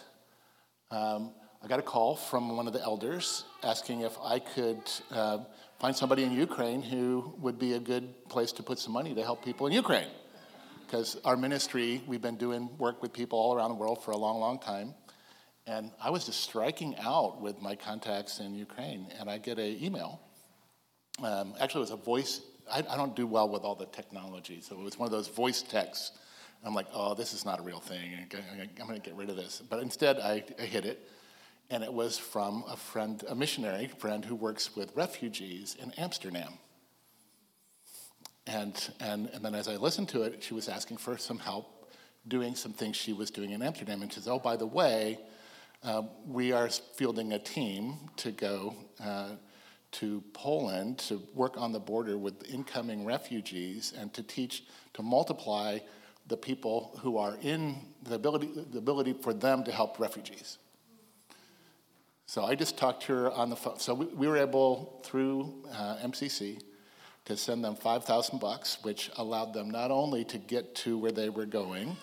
[0.90, 1.32] um,
[1.64, 5.38] I got a call from one of the elders asking if I could uh,
[5.78, 9.22] find somebody in Ukraine who would be a good place to put some money to
[9.22, 10.10] help people in Ukraine.
[10.84, 14.18] Because our ministry, we've been doing work with people all around the world for a
[14.18, 14.92] long, long time.
[15.66, 19.06] And I was just striking out with my contacts in Ukraine.
[19.18, 20.20] And I get an email.
[21.22, 22.42] Um, actually, it was a voice.
[22.70, 25.28] I, I don't do well with all the technology, so it was one of those
[25.28, 26.12] voice texts
[26.64, 28.26] I'm like, oh, this is not a real thing.
[28.78, 29.62] I'm going to get rid of this.
[29.68, 31.08] But instead, I, I hit it.
[31.70, 36.54] and it was from a friend, a missionary friend who works with refugees in Amsterdam.
[38.46, 41.90] And, and, and then as I listened to it, she was asking for some help
[42.28, 44.02] doing some things she was doing in Amsterdam.
[44.02, 45.18] And she said, Oh, by the way,
[45.82, 49.30] uh, we are fielding a team to go uh,
[49.92, 55.78] to Poland to work on the border with incoming refugees and to teach, to multiply
[56.30, 57.74] the people who are in
[58.04, 60.58] the ability, the ability for them to help refugees.
[62.26, 63.80] So I just talked to her on the phone.
[63.80, 66.62] So we, we were able, through uh, MCC,
[67.24, 71.28] to send them 5,000 bucks, which allowed them not only to get to where they
[71.28, 71.96] were going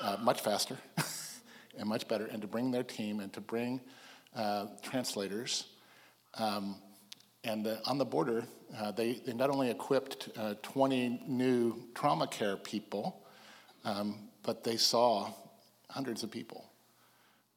[0.00, 0.78] uh, much faster
[1.78, 3.82] and much better, and to bring their team and to bring
[4.34, 5.66] uh, translators.
[6.38, 6.76] Um,
[7.44, 8.44] and uh, on the border,
[8.78, 13.23] uh, they, they not only equipped uh, 20 new trauma care people,
[13.84, 15.30] um, but they saw
[15.90, 16.64] hundreds of people.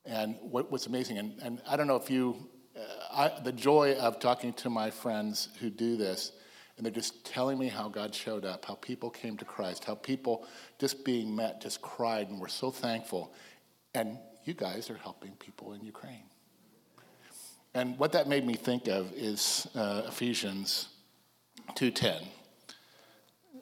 [0.05, 2.47] And what, what's amazing, and, and I don't know if you,
[2.78, 6.32] uh, I, the joy of talking to my friends who do this,
[6.78, 9.95] and they're just telling me how God showed up, how people came to Christ, how
[9.95, 10.45] people
[10.80, 13.34] just being met just cried and were so thankful.
[13.95, 16.23] And you guys are helping people in Ukraine.
[17.73, 20.88] And what that made me think of is uh, Ephesians
[21.75, 22.28] 2:10.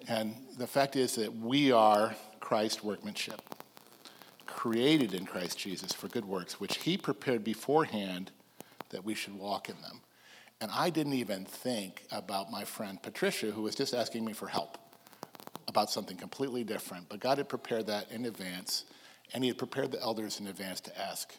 [0.08, 2.16] And the fact is that we are
[2.46, 3.42] Christ's workmanship,
[4.46, 8.30] created in Christ Jesus for good works, which he prepared beforehand
[8.90, 10.02] that we should walk in them.
[10.62, 14.48] And I didn't even think about my friend Patricia, who was just asking me for
[14.48, 14.78] help
[15.68, 17.10] about something completely different.
[17.10, 18.86] But God had prepared that in advance,
[19.34, 21.34] and He had prepared the elders in advance to ask.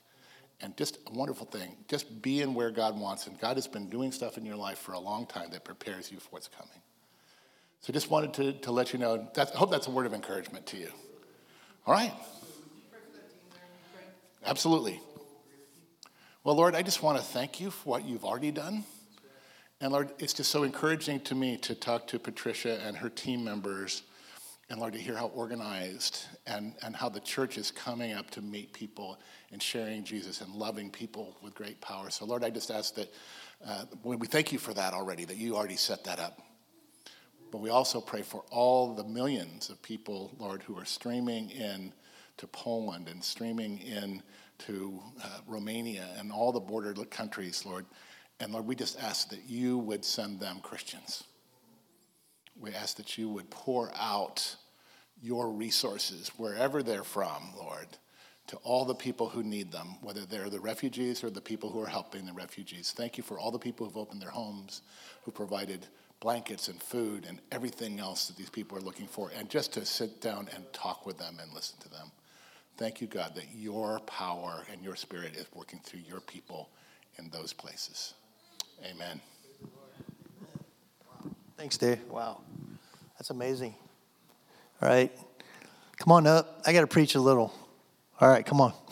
[0.60, 3.28] And just a wonderful thing, just being where God wants.
[3.28, 6.10] And God has been doing stuff in your life for a long time that prepares
[6.10, 6.82] you for what's coming.
[7.80, 10.66] So just wanted to, to let you know, I hope that's a word of encouragement
[10.66, 10.88] to you.
[11.86, 12.12] All right?
[14.44, 15.00] Absolutely.
[16.42, 18.84] Well, Lord, I just want to thank you for what you've already done.
[19.80, 23.44] And Lord, it's just so encouraging to me to talk to Patricia and her team
[23.44, 24.02] members,
[24.70, 28.40] and Lord, to hear how organized and, and how the church is coming up to
[28.40, 29.18] meet people
[29.52, 32.10] and sharing Jesus and loving people with great power.
[32.10, 33.12] So, Lord, I just ask that
[33.66, 36.45] uh, we thank you for that already, that you already set that up.
[37.50, 41.92] But we also pray for all the millions of people, Lord, who are streaming in
[42.38, 44.22] to Poland and streaming in
[44.58, 47.86] to uh, Romania and all the border countries, Lord.
[48.40, 51.24] And Lord, we just ask that you would send them Christians.
[52.58, 54.56] We ask that you would pour out
[55.22, 57.86] your resources wherever they're from, Lord,
[58.48, 61.80] to all the people who need them, whether they're the refugees or the people who
[61.80, 62.92] are helping the refugees.
[62.96, 64.82] Thank you for all the people who've opened their homes,
[65.24, 65.86] who provided
[66.20, 69.84] blankets and food and everything else that these people are looking for, and just to
[69.84, 72.10] sit down and talk with them and listen to them.
[72.76, 76.68] Thank you, God, that your power and your spirit is working through your people
[77.18, 78.14] in those places.
[78.84, 79.20] Amen.
[81.56, 82.00] Thanks, Dave.
[82.10, 82.42] Wow.
[83.18, 83.74] That's amazing.
[84.82, 85.10] All right.
[85.96, 86.60] Come on up.
[86.66, 87.54] I got to preach a little.
[88.20, 88.72] All right, come on.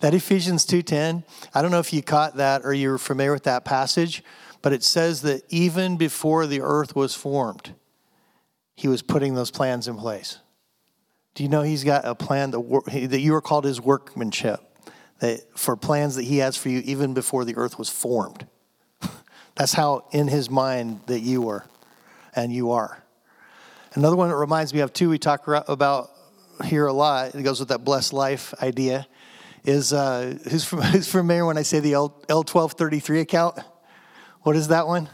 [0.00, 1.22] That Ephesians 2:10,
[1.54, 4.24] I don't know if you caught that or you're familiar with that passage,
[4.62, 7.74] but it says that even before the earth was formed,
[8.76, 10.38] he was putting those plans in place.
[11.34, 14.60] Do you know he's got a plan that, that you are called his workmanship,
[15.18, 18.46] that for plans that he has for you even before the earth was formed?
[19.56, 21.64] That's how in his mind that you were
[22.34, 23.02] and you are.
[23.94, 26.10] Another one that reminds me of, too, we talk about
[26.64, 29.06] here a lot, it goes with that blessed life idea,
[29.64, 33.58] is uh, who's, from, who's familiar when I say the L, L1233 account?
[34.42, 35.08] What is that one?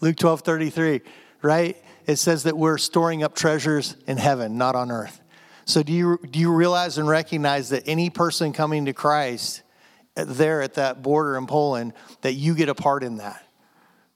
[0.00, 1.02] Luke 12:33,
[1.42, 1.76] right?
[2.06, 5.20] It says that we're storing up treasures in heaven, not on earth.
[5.64, 9.62] So do you do you realize and recognize that any person coming to Christ
[10.16, 11.92] uh, there at that border in Poland
[12.22, 13.44] that you get a part in that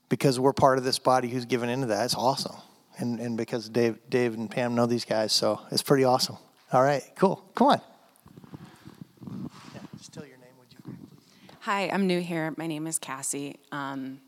[0.09, 2.05] because we're part of this body who's given into that.
[2.05, 2.57] It's awesome.
[2.99, 6.37] And, and because Dave, Dave and Pam know these guys, so it's pretty awesome.
[6.73, 7.37] All right, cool.
[7.55, 7.81] Come on.
[9.75, 10.97] Yeah, just tell your name, would you?
[11.65, 12.53] Hi, I'm new here.
[12.57, 13.61] My name is Cassie.
[13.71, 14.21] Um,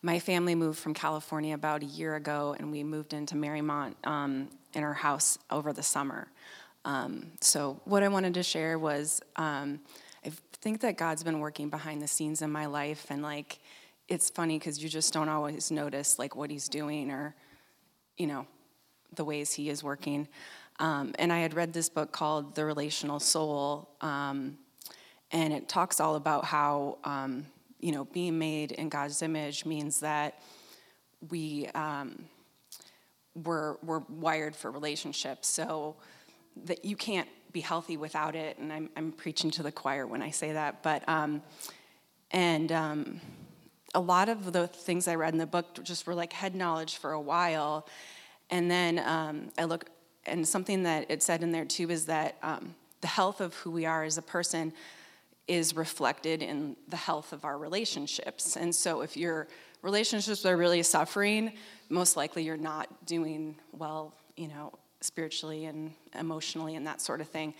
[0.00, 4.48] my family moved from California about a year ago, and we moved into Marymount um,
[4.72, 6.28] in our house over the summer.
[6.86, 9.80] Um, so, what I wanted to share was um,
[10.24, 13.58] I think that God's been working behind the scenes in my life, and like
[14.08, 17.34] it's funny because you just don't always notice like what He's doing or,
[18.16, 18.46] you know,
[19.14, 20.26] the ways He is working.
[20.78, 24.56] Um, and I had read this book called The Relational Soul, um,
[25.32, 27.46] and it talks all about how um,
[27.80, 30.40] you know being made in God's image means that
[31.30, 32.24] we um,
[33.34, 35.48] we're we're wired for relationships.
[35.48, 35.96] So
[36.64, 38.58] that you can't be healthy without it.
[38.58, 40.82] And I'm, I'm preaching to the choir when I say that.
[40.82, 41.42] But, um,
[42.30, 43.20] and um,
[43.94, 46.96] a lot of the things I read in the book just were like head knowledge
[46.96, 47.86] for a while.
[48.50, 49.86] And then um, I look,
[50.26, 53.70] and something that it said in there too is that um, the health of who
[53.70, 54.72] we are as a person
[55.48, 58.56] is reflected in the health of our relationships.
[58.56, 59.48] And so if your
[59.82, 61.52] relationships are really suffering,
[61.88, 67.28] most likely you're not doing well, you know, spiritually and emotionally and that sort of
[67.28, 67.54] thing.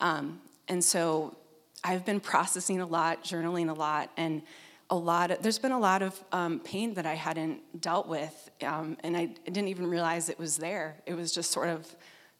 [0.00, 1.36] Um, and so
[1.84, 4.42] I've been processing a lot, journaling a lot, and
[4.90, 8.50] a lot of, there's been a lot of um, pain that I hadn't dealt with,
[8.62, 10.96] um, and I didn't even realize it was there.
[11.06, 11.86] It was just sort of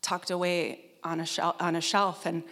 [0.03, 2.43] tucked away on a shelf, on a shelf and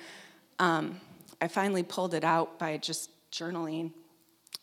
[0.61, 1.01] um,
[1.41, 3.93] I finally pulled it out by just journaling.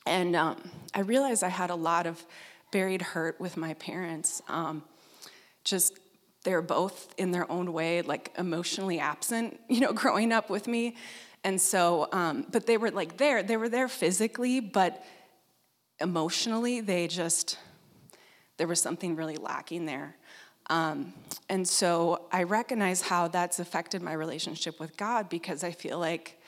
[0.06, 2.24] And um, I realized I had a lot of
[2.72, 4.42] buried hurt with my parents.
[4.48, 4.84] Um,
[5.64, 5.98] just
[6.46, 10.96] they're both in their own way like emotionally absent you know growing up with me
[11.44, 15.04] and so um, but they were like there they were there physically but
[16.00, 17.58] emotionally they just
[18.58, 20.16] there was something really lacking there
[20.70, 21.14] um,
[21.50, 26.40] and so i recognize how that's affected my relationship with god because i feel like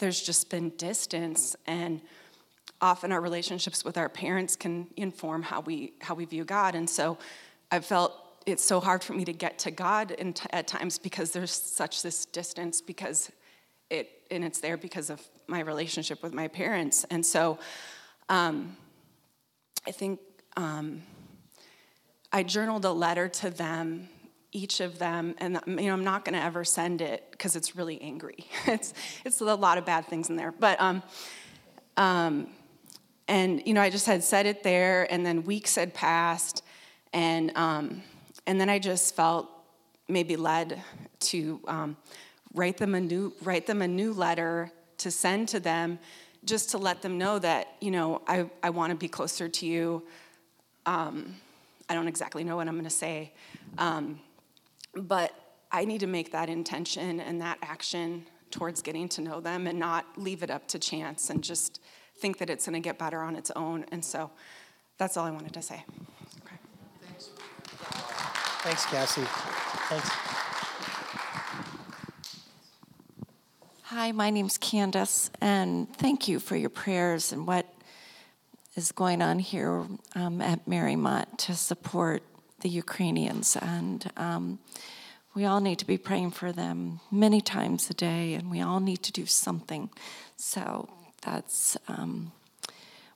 [0.00, 2.00] there's just been distance and
[2.80, 6.74] often our relationships with our parents can inform how we how we view god.
[6.74, 7.18] And so
[7.70, 8.12] i felt
[8.46, 12.02] it's so hard for me to get to God in, at times because there's such
[12.02, 13.30] this distance because
[13.90, 17.04] it and it's there because of my relationship with my parents.
[17.10, 17.58] And so
[18.28, 18.76] um,
[19.86, 20.20] I think
[20.56, 21.02] um,
[22.32, 24.08] I journaled a letter to them
[24.52, 27.76] each of them and you know I'm not going to ever send it because it's
[27.76, 28.46] really angry.
[28.66, 28.94] It's
[29.24, 30.52] it's a lot of bad things in there.
[30.52, 31.02] But um,
[31.96, 32.48] um,
[33.28, 36.64] and you know I just had said it there and then weeks had passed
[37.12, 38.02] and um,
[38.46, 39.48] and then I just felt
[40.08, 40.82] maybe led
[41.20, 41.96] to um,
[42.54, 45.98] write them a new write them a new letter to send to them,
[46.44, 49.66] just to let them know that you know I I want to be closer to
[49.66, 50.02] you.
[50.86, 51.36] Um,
[51.88, 53.32] I don't exactly know what I'm going to say,
[53.78, 54.20] um,
[54.94, 55.32] but
[55.72, 59.78] I need to make that intention and that action towards getting to know them and
[59.78, 61.80] not leave it up to chance and just
[62.18, 63.84] think that it's going to get better on its own.
[63.92, 64.30] And so
[64.98, 65.84] that's all I wanted to say.
[67.00, 67.30] Thanks,
[68.62, 69.22] Thanks, Cassie.
[69.88, 70.10] Thanks.
[73.84, 77.66] Hi, my name's Candace, and thank you for your prayers and what
[78.76, 79.84] is going on here
[80.14, 82.22] um, at Marymount to support
[82.60, 83.56] the Ukrainians.
[83.56, 84.58] And um,
[85.34, 88.80] we all need to be praying for them many times a day, and we all
[88.80, 89.90] need to do something.
[90.36, 90.88] So
[91.22, 92.32] that's um,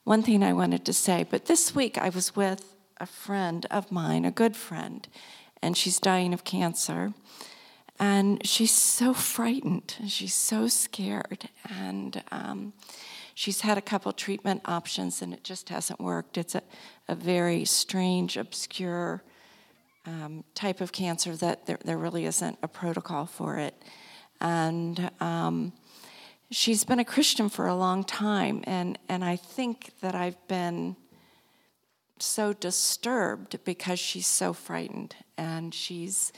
[0.03, 1.25] one thing I wanted to say.
[1.29, 5.07] But this week I was with a friend of mine, a good friend,
[5.61, 7.13] and she's dying of cancer.
[7.99, 11.49] And she's so frightened, she's so scared.
[11.69, 12.73] And um,
[13.33, 16.37] she's had a couple treatment options and it just hasn't worked.
[16.37, 16.63] It's a,
[17.07, 19.23] a very strange, obscure
[20.05, 23.73] um, type of cancer that there, there, really isn't a protocol for it.
[24.39, 25.73] And um,
[26.51, 30.95] she's been a Christian for a long time, and, and I think that I've been
[32.19, 36.31] so disturbed because she's so frightened and she's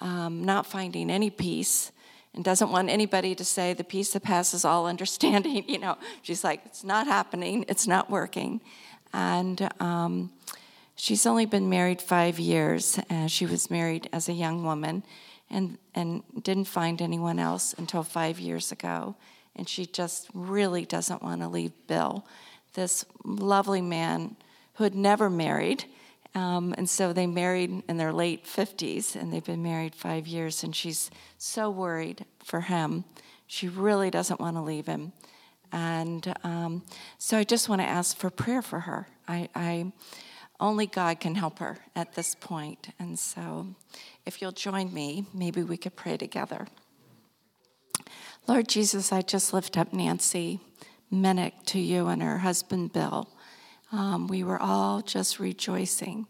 [0.00, 1.92] um, not finding any peace
[2.34, 5.64] and doesn't want anybody to say the peace that passes all understanding.
[5.68, 8.60] You know, she's like, it's not happening, it's not working.
[9.12, 10.30] And um,
[10.98, 12.98] she's only been married five years.
[13.08, 15.04] Uh, she was married as a young woman
[15.48, 19.14] and, and didn't find anyone else until five years ago.
[19.56, 22.26] And she just really doesn't want to leave Bill,
[22.74, 24.36] this lovely man
[24.74, 25.84] who had never married.
[26.34, 30.62] Um, and so they married in their late 50s, and they've been married five years,
[30.62, 33.04] and she's so worried for him.
[33.46, 35.12] She really doesn't want to leave him.
[35.72, 36.82] And um,
[37.18, 39.08] so I just want to ask for prayer for her.
[39.26, 39.92] I, I,
[40.60, 42.88] only God can help her at this point.
[42.98, 43.68] And so
[44.26, 46.66] if you'll join me, maybe we could pray together.
[48.46, 50.60] Lord Jesus, I just lift up Nancy
[51.12, 53.28] Minnick to you and her husband Bill
[53.90, 56.26] um, we were all just rejoicing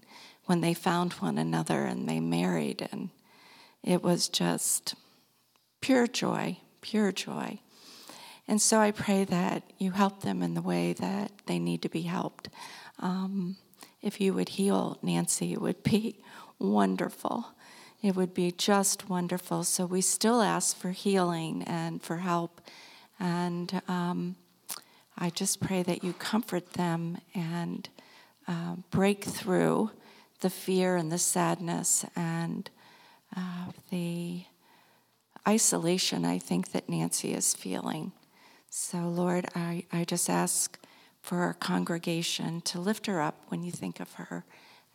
[0.47, 2.89] when they found one another and they married.
[2.93, 3.11] And
[3.83, 4.95] it was just
[5.81, 7.61] pure joy, pure joy.
[8.47, 11.89] And so I pray that you help them in the way that they need to
[11.89, 12.49] be helped.
[13.01, 13.57] Um,
[14.03, 16.20] if you would heal Nancy, it would be
[16.59, 17.49] wonderful.
[18.03, 19.64] It would be just wonderful.
[19.64, 22.61] So we still ask for healing and for help.
[23.18, 24.36] And um,
[25.16, 27.88] I just pray that you comfort them and
[28.46, 29.90] uh, break through
[30.40, 32.70] the fear and the sadness and
[33.36, 34.44] uh, the
[35.46, 38.12] isolation I think that Nancy is feeling.
[38.70, 40.78] So, Lord, I, I just ask
[41.29, 44.47] for our congregation to lift her up when you think of her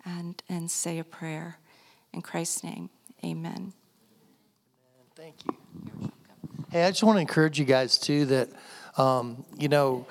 [0.03, 1.59] and, and say a prayer.
[2.11, 2.89] In Christ's name,
[3.23, 3.71] amen.
[5.15, 6.11] Thank you.
[6.71, 8.49] Hey, I just want to encourage you guys too that,
[8.97, 10.07] um, you know,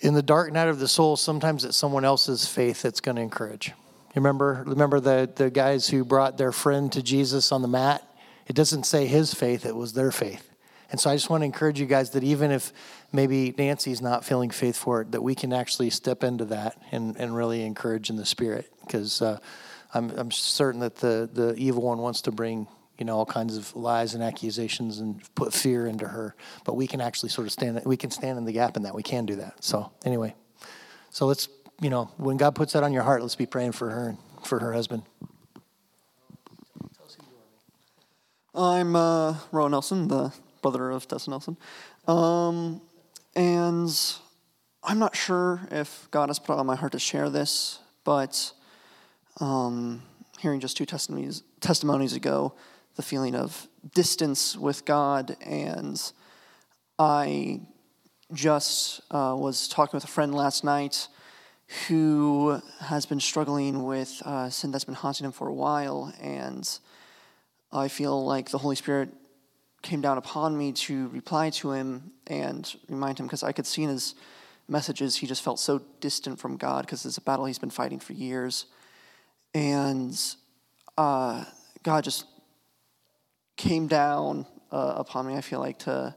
[0.00, 3.22] in the dark night of the soul, sometimes it's someone else's faith that's going to
[3.22, 3.72] encourage.
[4.14, 8.02] Remember, remember the, the guys who brought their friend to Jesus on the mat?
[8.46, 10.49] It doesn't say his faith, it was their faith.
[10.90, 12.72] And so I just want to encourage you guys that even if
[13.12, 17.16] maybe Nancy's not feeling faith for it, that we can actually step into that and,
[17.16, 18.70] and really encourage in the spirit.
[18.80, 19.38] Because uh,
[19.94, 22.66] I'm, I'm certain that the, the evil one wants to bring
[22.98, 26.36] you know all kinds of lies and accusations and put fear into her.
[26.64, 28.94] But we can actually sort of stand we can stand in the gap in that.
[28.94, 29.64] We can do that.
[29.64, 30.34] So anyway.
[31.08, 31.48] So let's
[31.80, 34.18] you know when god puts that on your heart let's be praying for her and
[34.44, 35.02] for her husband.
[38.54, 40.32] I'm uh, Rowan Nelson, the
[40.62, 41.56] brother of Tessa Nelson.
[42.06, 42.80] Um,
[43.34, 43.90] and
[44.82, 48.52] I'm not sure if God has put it on my heart to share this, but
[49.40, 50.02] um,
[50.38, 52.54] hearing just two testimonies, testimonies ago,
[52.96, 56.00] the feeling of distance with God, and
[56.98, 57.60] I
[58.32, 61.08] just uh, was talking with a friend last night
[61.88, 66.68] who has been struggling with uh, sin that's been haunting him for a while, and
[67.72, 69.10] I feel like the Holy Spirit
[69.82, 73.82] came down upon me to reply to him and remind him because I could see
[73.82, 74.14] in his
[74.68, 77.98] messages he just felt so distant from God because it's a battle he's been fighting
[77.98, 78.66] for years.
[79.54, 80.18] And
[80.96, 81.44] uh,
[81.82, 82.24] God just
[83.56, 86.14] came down uh, upon me, I feel like, to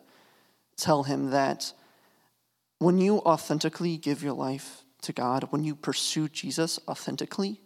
[0.77, 1.73] tell him that
[2.79, 7.61] when you authentically give your life to God, when you pursue Jesus authentically,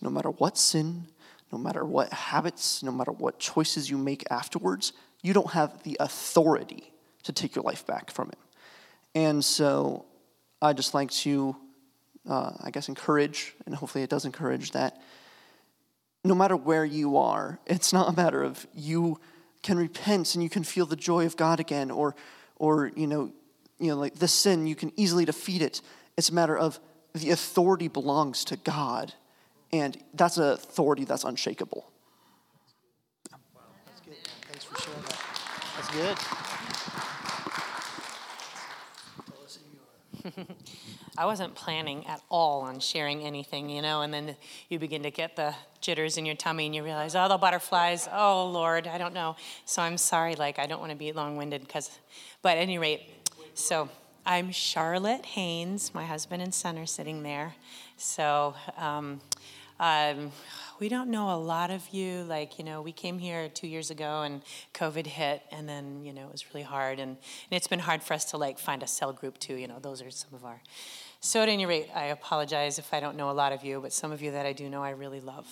[0.00, 1.08] no matter what sin,
[1.52, 4.92] no matter what habits, no matter what choices you make afterwards,
[5.22, 6.92] you don't have the authority
[7.24, 8.38] to take your life back from Him.
[9.14, 10.04] And so
[10.62, 11.56] I just like to,
[12.28, 15.00] uh, I guess, encourage, and hopefully it does encourage that
[16.22, 19.18] no matter where you are, it's not a matter of you
[19.62, 22.14] can repent and you can feel the joy of God again, or,
[22.56, 23.32] or you know,
[23.78, 25.80] you know, like the sin you can easily defeat it.
[26.16, 26.78] It's a matter of
[27.14, 29.14] the authority belongs to God,
[29.72, 31.90] and that's an authority that's unshakable.
[33.54, 34.16] Wow, that's good.
[34.42, 35.18] Thanks for sharing that.
[35.76, 36.16] That's good.
[41.18, 44.36] I wasn't planning at all on sharing anything, you know, and then
[44.68, 48.08] you begin to get the jitters in your tummy and you realize, oh, the butterflies,
[48.10, 49.36] oh, Lord, I don't know.
[49.64, 51.90] So I'm sorry, like, I don't want to be long winded because,
[52.42, 53.02] but at any rate,
[53.54, 53.88] so
[54.24, 55.92] I'm Charlotte Haynes.
[55.94, 57.54] My husband and son are sitting there.
[57.96, 59.20] So, um,
[59.80, 60.30] um,
[60.78, 62.22] we don't know a lot of you.
[62.24, 64.42] Like, you know, we came here two years ago and
[64.74, 67.00] COVID hit, and then, you know, it was really hard.
[67.00, 69.56] And, and it's been hard for us to, like, find a cell group, too.
[69.56, 70.60] You know, those are some of our.
[71.20, 73.92] So, at any rate, I apologize if I don't know a lot of you, but
[73.92, 75.46] some of you that I do know, I really love.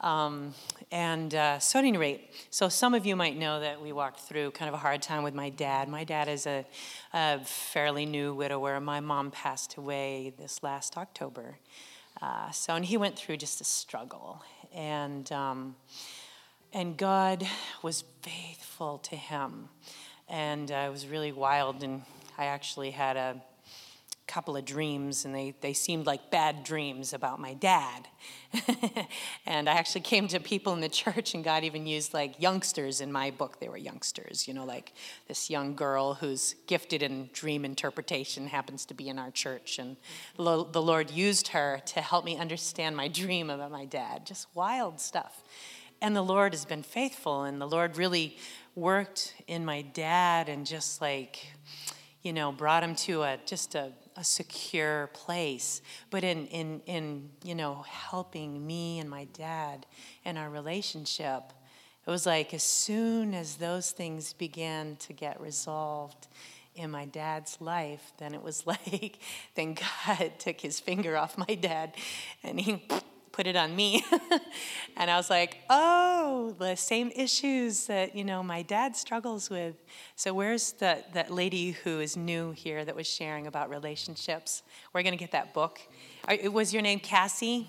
[0.00, 0.54] Um,
[0.92, 4.20] and uh, so, at any rate, so some of you might know that we walked
[4.20, 5.88] through kind of a hard time with my dad.
[5.88, 6.66] My dad is a,
[7.14, 8.78] a fairly new widower.
[8.80, 11.56] My mom passed away this last October.
[12.22, 14.42] Uh, so, and he went through just a struggle,
[14.72, 15.76] and um,
[16.72, 17.46] and God
[17.82, 19.68] was faithful to him,
[20.28, 21.82] and uh, it was really wild.
[21.82, 22.02] And
[22.38, 23.42] I actually had a
[24.26, 28.08] couple of dreams, and they, they seemed like bad dreams about my dad.
[29.46, 33.00] and I actually came to people in the church, and God even used like youngsters
[33.00, 33.60] in my book.
[33.60, 34.92] They were youngsters, you know, like
[35.28, 39.78] this young girl who's gifted in dream interpretation happens to be in our church.
[39.78, 39.96] And
[40.38, 44.24] lo- the Lord used her to help me understand my dream about my dad.
[44.26, 45.42] Just wild stuff.
[46.00, 48.38] And the Lord has been faithful, and the Lord really
[48.74, 51.46] worked in my dad and just like,
[52.22, 57.30] you know, brought him to a just a a secure place, but in, in, in,
[57.42, 59.86] you know, helping me and my dad
[60.24, 61.52] in our relationship,
[62.06, 66.28] it was like as soon as those things began to get resolved
[66.74, 69.18] in my dad's life, then it was like,
[69.54, 71.94] then God took his finger off my dad
[72.42, 72.86] and he
[73.34, 74.04] put it on me.
[74.96, 79.74] and I was like, oh, the same issues that, you know, my dad struggles with.
[80.14, 84.62] So where's the, that lady who is new here that was sharing about relationships?
[84.92, 85.80] We're going to get that book.
[86.44, 87.68] Was your name Cassie?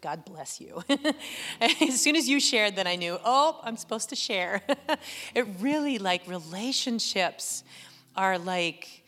[0.00, 0.82] God bless you.
[1.60, 4.60] as soon as you shared, then I knew, oh, I'm supposed to share.
[5.36, 7.62] it really, like, relationships
[8.16, 9.04] are like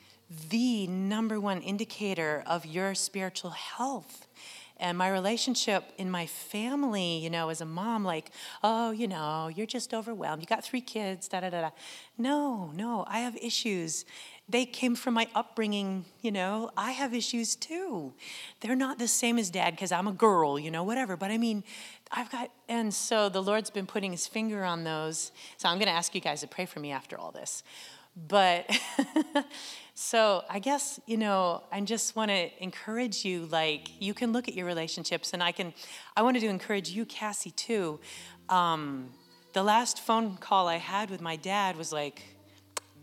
[0.51, 4.22] the number one indicator of your spiritual health
[4.83, 8.33] And my relationship in my family, you know, as a mom, like,
[8.65, 10.43] oh, you know, you're just overwhelmed.
[10.43, 11.71] You got three kids, da da da da.
[12.19, 14.05] No, no, I have issues.
[14.49, 16.73] They came from my upbringing, you know.
[16.77, 18.13] I have issues too.
[18.59, 21.17] They're not the same as dad because I'm a girl, you know, whatever.
[21.17, 21.63] But I mean,
[22.11, 25.31] I've got, and so the Lord's been putting his finger on those.
[25.59, 27.63] So I'm going to ask you guys to pray for me after all this.
[28.17, 28.69] But
[29.95, 34.49] so I guess, you know, I just want to encourage you like, you can look
[34.49, 35.75] at your relationships, and I can,
[36.17, 38.01] I wanted to encourage you, Cassie, too.
[38.49, 39.11] Um,
[39.53, 42.23] the last phone call I had with my dad was like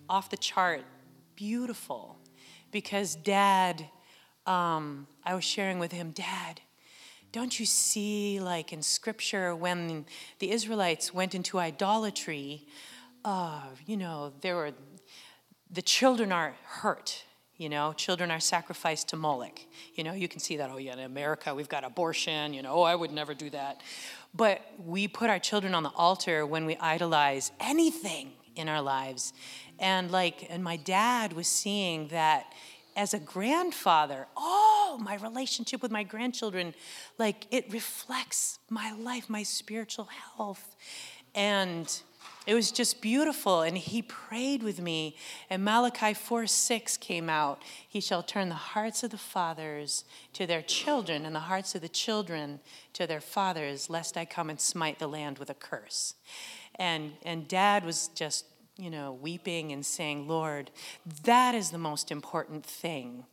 [0.10, 0.84] off the chart,
[1.36, 2.18] beautiful,
[2.72, 3.86] because dad,
[4.48, 6.62] um, I was sharing with him, Dad,
[7.32, 10.06] don't you see, like in scripture, when
[10.40, 12.66] the Israelites went into idolatry,
[13.24, 14.72] uh, you know, there were
[15.70, 17.24] the children are hurt.
[17.58, 19.60] You know, children are sacrificed to Moloch.
[19.94, 22.74] You know, you can see that, oh, yeah, in America we've got abortion, you know,
[22.74, 23.82] oh, I would never do that.
[24.34, 29.34] But we put our children on the altar when we idolize anything in our lives.
[29.78, 32.54] And like, and my dad was seeing that
[32.96, 36.74] as a grandfather, oh, my relationship with my grandchildren,
[37.18, 40.08] like it reflects my life, my spiritual
[40.38, 40.76] health.
[41.36, 42.02] And
[42.50, 43.62] it was just beautiful.
[43.62, 45.16] And he prayed with me.
[45.52, 47.62] And Malachi 4 6 came out.
[47.88, 51.82] He shall turn the hearts of the fathers to their children, and the hearts of
[51.82, 52.60] the children
[52.94, 56.16] to their fathers, lest I come and smite the land with a curse.
[56.74, 58.46] And, and dad was just,
[58.78, 60.72] you know, weeping and saying, Lord,
[61.26, 63.26] that is the most important thing.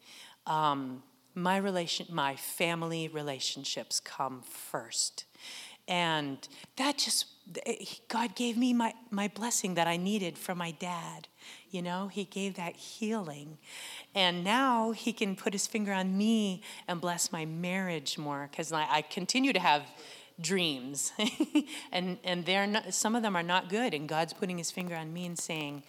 [0.47, 1.03] Um,
[1.35, 5.25] my relation, my family relationships come first.
[5.89, 7.27] And that just
[7.65, 11.29] Eh, God gave me my, my blessing that I needed from my dad.
[11.71, 13.59] You know, He gave that healing.
[14.15, 18.73] And now He can put His finger on me and bless my marriage more because
[18.73, 19.83] I, I continue to have
[20.39, 21.13] dreams
[21.93, 24.95] and and they're not, some of them are not good and god's putting his finger
[24.95, 25.83] on me and saying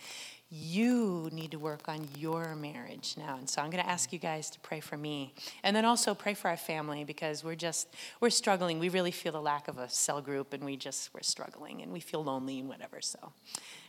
[0.49, 3.37] you need to work on your marriage now.
[3.37, 5.33] And so i'm going to ask you guys to pray for me.
[5.63, 7.87] And then also pray for our family because we're just
[8.21, 8.79] we're struggling.
[8.79, 11.91] We really feel the lack of a cell group and we just we're struggling and
[11.91, 13.01] we feel lonely and whatever.
[13.01, 13.33] So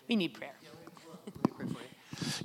[0.08, 0.56] we need prayer.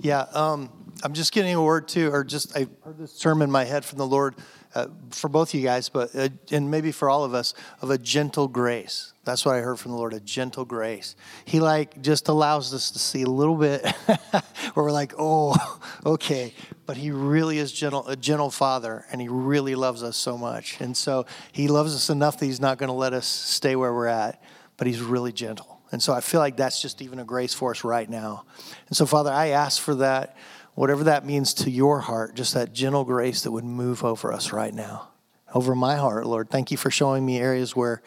[0.02, 0.70] Yeah um,
[1.04, 3.84] i'm just getting a word too or just i heard this sermon in my head
[3.84, 4.36] from the lord
[4.76, 7.90] uh, for both of you guys, but uh, and maybe for all of us, of
[7.90, 9.14] a gentle grace.
[9.24, 11.16] That's what I heard from the Lord, a gentle grace.
[11.46, 13.86] He like just allows us to see a little bit
[14.74, 15.56] where we're like, oh,
[16.06, 16.54] okay.
[16.86, 20.82] But he really is gentle, a gentle father, and he really loves us so much.
[20.82, 23.94] And so he loves us enough that he's not going to let us stay where
[23.94, 24.44] we're at,
[24.76, 25.74] but he's really gentle.
[25.94, 28.46] And so I feel like that's just even a grace for us right now.
[28.88, 30.36] And so, Father, I ask for that
[30.76, 34.52] whatever that means to your heart, just that gentle grace that would move over us
[34.52, 35.10] right now.
[35.54, 36.50] Over my heart, Lord.
[36.50, 38.02] Thank you for showing me areas where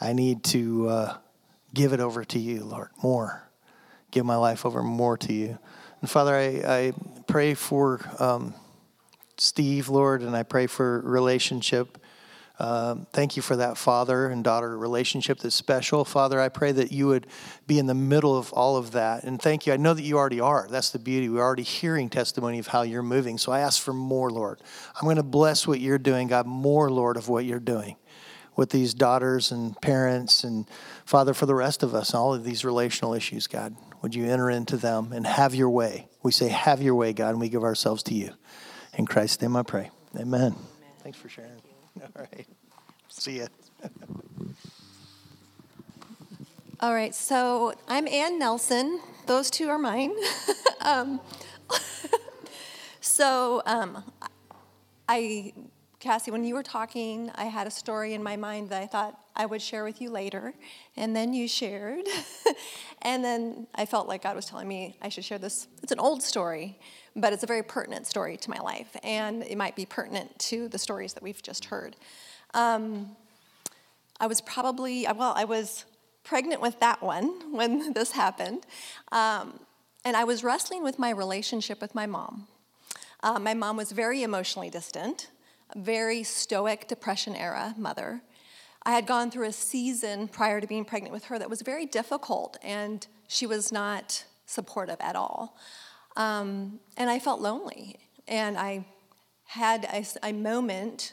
[0.00, 1.16] I need to uh,
[1.72, 3.48] give it over to you, Lord, more.
[4.10, 5.58] Give my life over more to you.
[6.00, 6.92] And Father, I, I
[7.26, 8.54] pray for um,
[9.38, 11.98] Steve, Lord, and I pray for relationship
[12.60, 16.04] um, thank you for that father and daughter relationship that's special.
[16.04, 17.26] Father, I pray that you would
[17.66, 19.24] be in the middle of all of that.
[19.24, 19.72] And thank you.
[19.72, 20.68] I know that you already are.
[20.70, 21.30] That's the beauty.
[21.30, 23.38] We're already hearing testimony of how you're moving.
[23.38, 24.60] So I ask for more, Lord.
[24.94, 27.96] I'm going to bless what you're doing, God, more, Lord, of what you're doing
[28.56, 30.66] with these daughters and parents and
[31.06, 34.48] Father, for the rest of us, all of these relational issues, God, would you enter
[34.48, 36.08] into them and have your way?
[36.22, 38.32] We say, have your way, God, and we give ourselves to you.
[38.96, 39.90] In Christ's name I pray.
[40.14, 40.52] Amen.
[40.52, 40.56] Amen.
[41.02, 41.49] Thanks for sharing.
[42.02, 42.46] All right.
[43.08, 43.46] See ya.
[46.80, 49.00] All right, so I'm Ann Nelson.
[49.26, 50.12] Those two are mine.
[50.80, 51.20] um,
[53.00, 54.02] so, um,
[55.06, 55.52] I,
[55.98, 59.20] Cassie, when you were talking, I had a story in my mind that I thought
[59.36, 60.54] I would share with you later,
[60.96, 62.06] and then you shared.
[63.02, 65.68] and then I felt like God was telling me I should share this.
[65.82, 66.78] It's an old story,
[67.20, 70.68] but it's a very pertinent story to my life, and it might be pertinent to
[70.68, 71.96] the stories that we've just heard.
[72.54, 73.16] Um,
[74.18, 75.84] I was probably, well, I was
[76.24, 78.66] pregnant with that one when this happened.
[79.12, 79.60] Um,
[80.04, 82.46] and I was wrestling with my relationship with my mom.
[83.22, 85.28] Uh, my mom was very emotionally distant,
[85.76, 88.22] very stoic, depression era mother.
[88.82, 91.84] I had gone through a season prior to being pregnant with her that was very
[91.84, 95.56] difficult, and she was not supportive at all.
[96.16, 97.96] Um, and I felt lonely.
[98.28, 98.86] And I
[99.44, 101.12] had a, a moment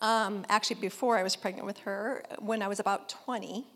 [0.00, 3.66] um, actually before I was pregnant with her, when I was about 20,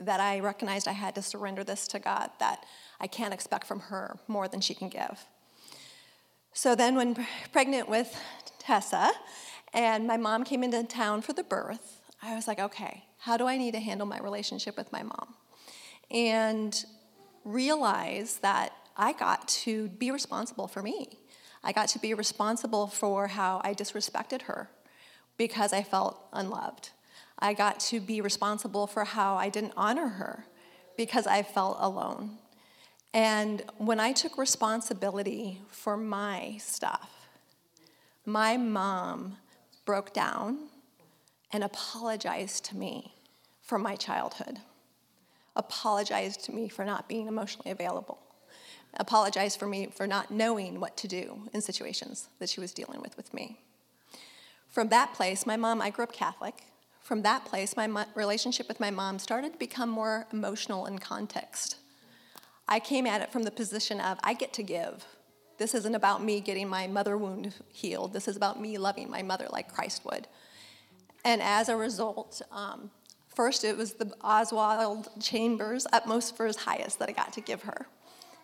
[0.00, 2.64] that I recognized I had to surrender this to God, that
[3.00, 5.26] I can't expect from her more than she can give.
[6.52, 7.16] So then, when
[7.52, 8.16] pregnant with
[8.58, 9.10] Tessa,
[9.72, 12.00] And my mom came into town for the birth.
[12.22, 15.34] I was like, okay, how do I need to handle my relationship with my mom?
[16.12, 16.84] And
[17.44, 21.18] realize that I got to be responsible for me.
[21.62, 24.70] I got to be responsible for how I disrespected her
[25.36, 26.90] because I felt unloved.
[27.38, 30.46] I got to be responsible for how I didn't honor her
[30.96, 32.38] because I felt alone.
[33.12, 37.28] And when I took responsibility for my stuff,
[38.26, 39.36] my mom
[39.84, 40.68] broke down
[41.52, 43.14] and apologized to me
[43.62, 44.58] for my childhood,
[45.54, 48.18] apologized to me for not being emotionally available,
[48.96, 53.00] apologized for me for not knowing what to do in situations that she was dealing
[53.00, 53.58] with with me.
[54.68, 56.64] From that place, my mom, I grew up Catholic.
[57.00, 60.98] From that place, my mo- relationship with my mom started to become more emotional in
[60.98, 61.76] context.
[62.66, 65.04] I came at it from the position of I get to give.
[65.58, 68.12] This isn't about me getting my mother wound healed.
[68.12, 70.26] This is about me loving my mother like Christ would.
[71.24, 72.90] And as a result, um,
[73.34, 77.62] first it was the Oswald Chambers Utmost for His Highest that I got to give
[77.62, 77.86] her.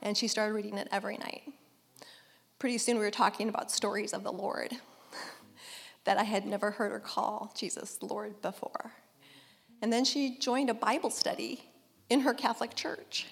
[0.02, 1.42] And she started reading it every night.
[2.58, 4.72] Pretty soon we were talking about stories of the Lord
[6.04, 8.92] that I had never heard her call Jesus Lord before.
[9.82, 11.64] And then she joined a Bible study
[12.08, 13.26] in her Catholic church.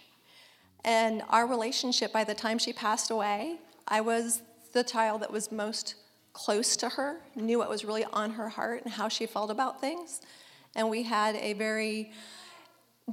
[0.85, 3.57] And our relationship, by the time she passed away,
[3.87, 4.43] I was
[4.73, 5.97] the child that was most
[6.33, 9.81] close to her, knew what was really on her heart and how she felt about
[9.81, 10.21] things.
[10.77, 12.13] And we had a very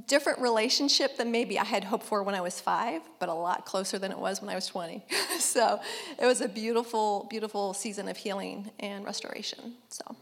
[0.06, 3.64] different relationship than maybe I had hoped for when I was five, but a lot
[3.64, 5.04] closer than it was when I was 20.
[5.38, 5.80] so
[6.18, 9.74] it was a beautiful, beautiful season of healing and restoration.
[9.88, 10.16] So.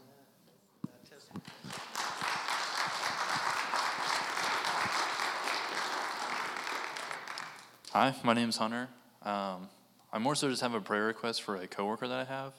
[7.91, 8.89] Hi, my name's Hunter.
[9.23, 9.69] Um,
[10.11, 12.53] I more so just have a prayer request for a coworker that I have.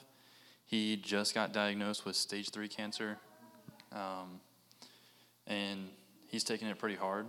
[0.65, 3.17] He just got diagnosed with stage three cancer,
[3.91, 4.41] um,
[5.45, 5.89] and
[6.27, 7.25] he's taking it pretty hard.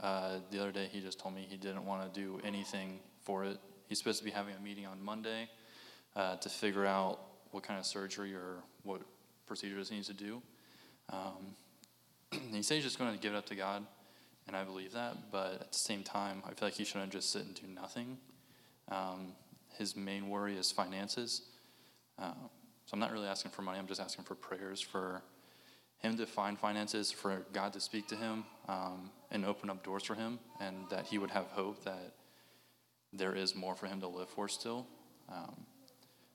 [0.00, 3.44] Uh, the other day, he just told me he didn't want to do anything for
[3.44, 3.58] it.
[3.88, 5.48] He's supposed to be having a meeting on Monday
[6.14, 7.20] uh, to figure out
[7.52, 9.00] what kind of surgery or what
[9.46, 10.42] procedures he needs to do.
[11.10, 11.54] Um,
[12.52, 13.86] he said he's just going to give it up to God
[14.46, 15.30] and I believe that.
[15.30, 18.18] But at the same time, I feel like he shouldn't just sit and do nothing.
[18.88, 19.32] Um,
[19.78, 21.42] his main worry is finances.
[22.18, 22.32] Uh,
[22.86, 23.78] so I'm not really asking for money.
[23.78, 25.22] I'm just asking for prayers for
[25.98, 30.04] him to find finances, for God to speak to him um, and open up doors
[30.04, 32.14] for him, and that he would have hope that
[33.12, 34.86] there is more for him to live for still.
[35.28, 35.66] Um,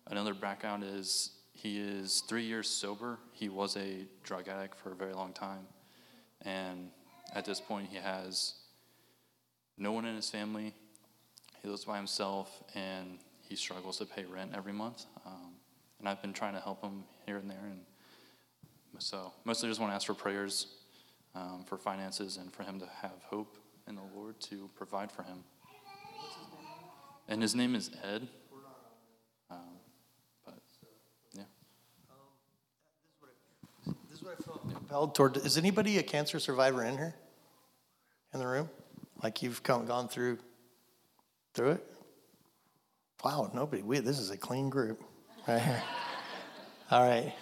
[0.07, 3.19] another background is he is three years sober.
[3.33, 5.67] He was a drug addict for a very long time.
[6.41, 6.89] And
[7.33, 8.55] at this point, he has
[9.77, 10.73] no one in his family.
[11.61, 15.05] He lives by himself, and he struggles to pay rent every month.
[15.25, 15.53] Um,
[15.99, 17.63] and I've been trying to help him here and there.
[17.63, 17.81] And
[19.01, 20.67] so, mostly just want to ask for prayers
[21.33, 25.23] um, for finances and for him to have hope in the Lord to provide for
[25.23, 25.43] him.
[27.27, 28.27] And his name is Ed.
[29.49, 29.57] Um,
[30.45, 30.59] but
[31.33, 31.43] yeah.
[34.09, 35.37] This is what I felt compelled toward.
[35.37, 37.15] Is anybody a cancer survivor in here?
[38.33, 38.69] In the room?
[39.23, 40.37] Like you've come, gone through
[41.53, 41.87] through it?
[43.23, 43.81] Wow, nobody.
[43.81, 45.03] We, this is a clean group
[45.47, 45.83] right here.
[46.91, 47.33] All right.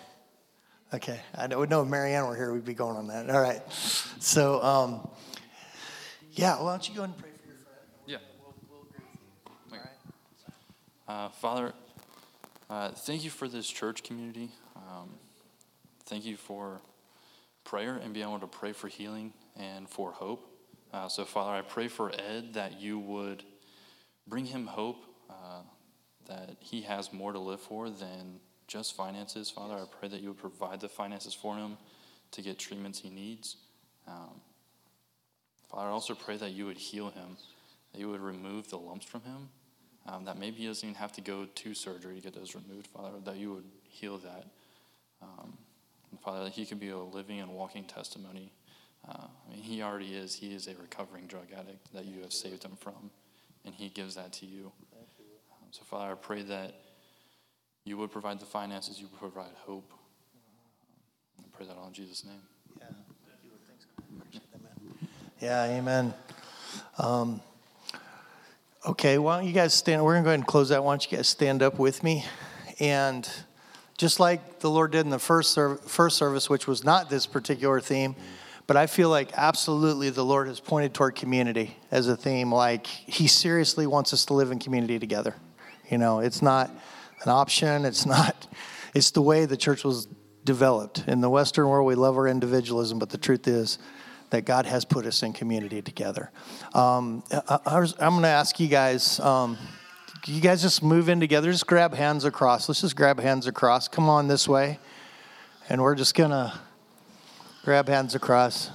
[0.91, 1.19] Okay.
[1.35, 3.29] I would know if Marianne were here, we'd be going on that.
[3.29, 3.61] All right.
[3.71, 5.07] So, um,
[6.31, 7.77] yeah, why don't you go and pray for your friend?
[8.07, 8.17] Yeah.
[8.41, 9.05] We'll, we'll agree.
[9.71, 11.25] All right.
[11.25, 11.73] Uh, Father,
[12.71, 14.49] uh, thank you for this church community.
[14.75, 15.09] Um,
[16.05, 16.81] thank you for
[17.63, 20.51] prayer and being able to pray for healing and for hope.
[20.91, 23.43] Uh, so, Father, I pray for Ed that you would
[24.25, 25.61] bring him hope, uh,
[26.27, 29.49] that he has more to live for than just finances.
[29.49, 31.77] Father, I pray that you would provide the finances for him
[32.31, 33.57] to get treatments he needs.
[34.07, 34.41] Um,
[35.69, 37.35] Father, I also pray that you would heal him,
[37.91, 39.49] that you would remove the lumps from him,
[40.07, 42.87] um, that maybe he doesn't even have to go to surgery to get those removed,
[42.87, 44.45] Father, that you would heal that.
[45.21, 45.57] Um,
[46.23, 48.51] Father, that he could be a living and walking testimony
[49.07, 50.35] uh, I mean, he already is.
[50.35, 53.09] He is a recovering drug addict that you have saved him from,
[53.65, 54.71] and he gives that to you.
[54.93, 56.73] Um, so, Father, I pray that
[57.89, 59.91] you would provide the finances, you would provide hope.
[61.39, 62.35] I pray that all in Jesus' name.
[62.79, 62.85] Yeah.
[65.41, 66.13] Yeah, amen.
[66.99, 67.41] Um,
[68.85, 70.03] okay, why don't you guys stand?
[70.03, 70.83] We're going to go ahead and close that.
[70.83, 72.25] Why don't you guys stand up with me?
[72.79, 73.27] And
[73.97, 77.25] just like the Lord did in the first, serv- first service, which was not this
[77.25, 78.15] particular theme.
[78.67, 82.53] But I feel like absolutely the Lord has pointed toward community as a theme.
[82.53, 85.33] Like He seriously wants us to live in community together.
[85.89, 86.69] You know, it's not
[87.23, 87.85] an option.
[87.85, 88.47] It's not.
[88.93, 90.07] It's the way the church was
[90.43, 91.03] developed.
[91.07, 93.77] In the Western world, we love our individualism, but the truth is
[94.29, 96.31] that God has put us in community together.
[96.73, 99.19] Um, I, am going to ask you guys.
[99.19, 99.57] Um,
[100.25, 101.51] you guys just move in together.
[101.51, 102.67] Just grab hands across.
[102.67, 103.87] Let's just grab hands across.
[103.87, 104.79] Come on this way.
[105.69, 106.53] And we're just going to
[107.63, 108.69] grab hands across.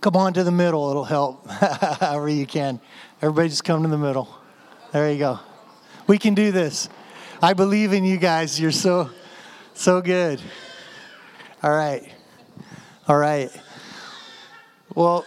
[0.00, 0.90] Come on to the middle.
[0.90, 2.80] It'll help however you can.
[3.20, 4.28] Everybody just come to the middle.
[4.92, 5.40] There you go.
[6.06, 6.88] We can do this.
[7.40, 8.58] I believe in you guys.
[8.58, 9.10] You're so,
[9.72, 10.40] so good.
[11.62, 12.02] All right.
[13.06, 13.48] All right.
[14.92, 15.24] Well,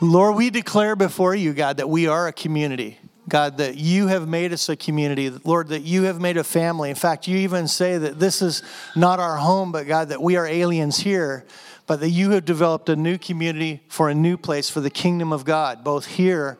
[0.00, 2.98] Lord, we declare before you, God, that we are a community.
[3.28, 5.28] God, that you have made us a community.
[5.28, 6.88] Lord, that you have made a family.
[6.88, 8.62] In fact, you even say that this is
[8.96, 11.44] not our home, but God, that we are aliens here,
[11.86, 15.34] but that you have developed a new community for a new place for the kingdom
[15.34, 16.58] of God, both here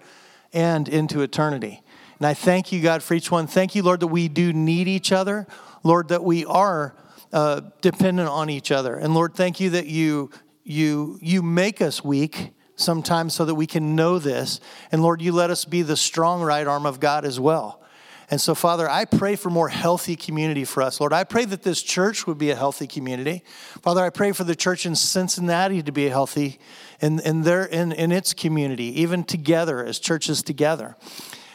[0.53, 1.83] and into eternity.
[2.19, 3.47] And I thank you, God, for each one.
[3.47, 5.47] Thank you, Lord, that we do need each other.
[5.83, 6.95] Lord, that we are
[7.33, 8.97] uh, dependent on each other.
[8.97, 10.31] And Lord, thank you that you
[10.65, 14.61] you you make us weak sometimes so that we can know this.
[14.93, 17.83] And Lord, you let us be the strong right arm of God as well.
[18.31, 21.01] And so, Father, I pray for more healthy community for us.
[21.01, 23.43] Lord, I pray that this church would be a healthy community.
[23.81, 26.59] Father, I pray for the church in Cincinnati to be healthy
[27.01, 30.95] in, in, their, in, in its community, even together as churches together.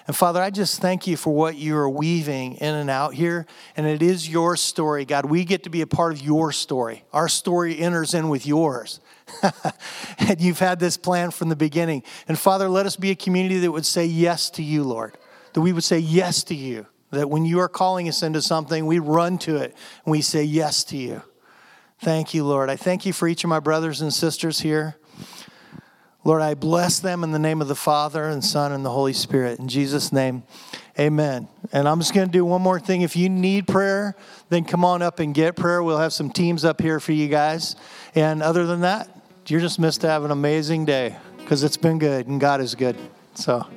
[0.06, 3.46] And Father, I just thank you for what you are weaving in and out here.
[3.78, 5.26] And it is your story, God.
[5.26, 7.06] We get to be a part of your story.
[7.14, 9.00] Our story enters in with yours.
[10.20, 12.04] and you've had this plan from the beginning.
[12.28, 15.18] And Father, let us be a community that would say yes to you, Lord.
[15.54, 16.86] That we would say yes to you.
[17.12, 19.74] That when you are calling us into something, we run to it
[20.04, 21.22] and we say yes to you.
[22.00, 22.70] Thank you, Lord.
[22.70, 24.98] I thank you for each of my brothers and sisters here.
[26.24, 29.12] Lord, I bless them in the name of the Father and Son and the Holy
[29.12, 29.60] Spirit.
[29.60, 30.44] In Jesus' name,
[30.98, 31.50] amen.
[31.74, 33.02] And I'm just going to do one more thing.
[33.02, 34.16] If you need prayer,
[34.50, 35.84] then come on up and get prayer.
[35.84, 37.76] We'll have some teams up here for you guys.
[38.16, 39.10] And other than that,
[39.48, 42.76] you're just missed to have an amazing day because it's been good and God is
[42.76, 42.98] good.
[43.36, 43.68] So.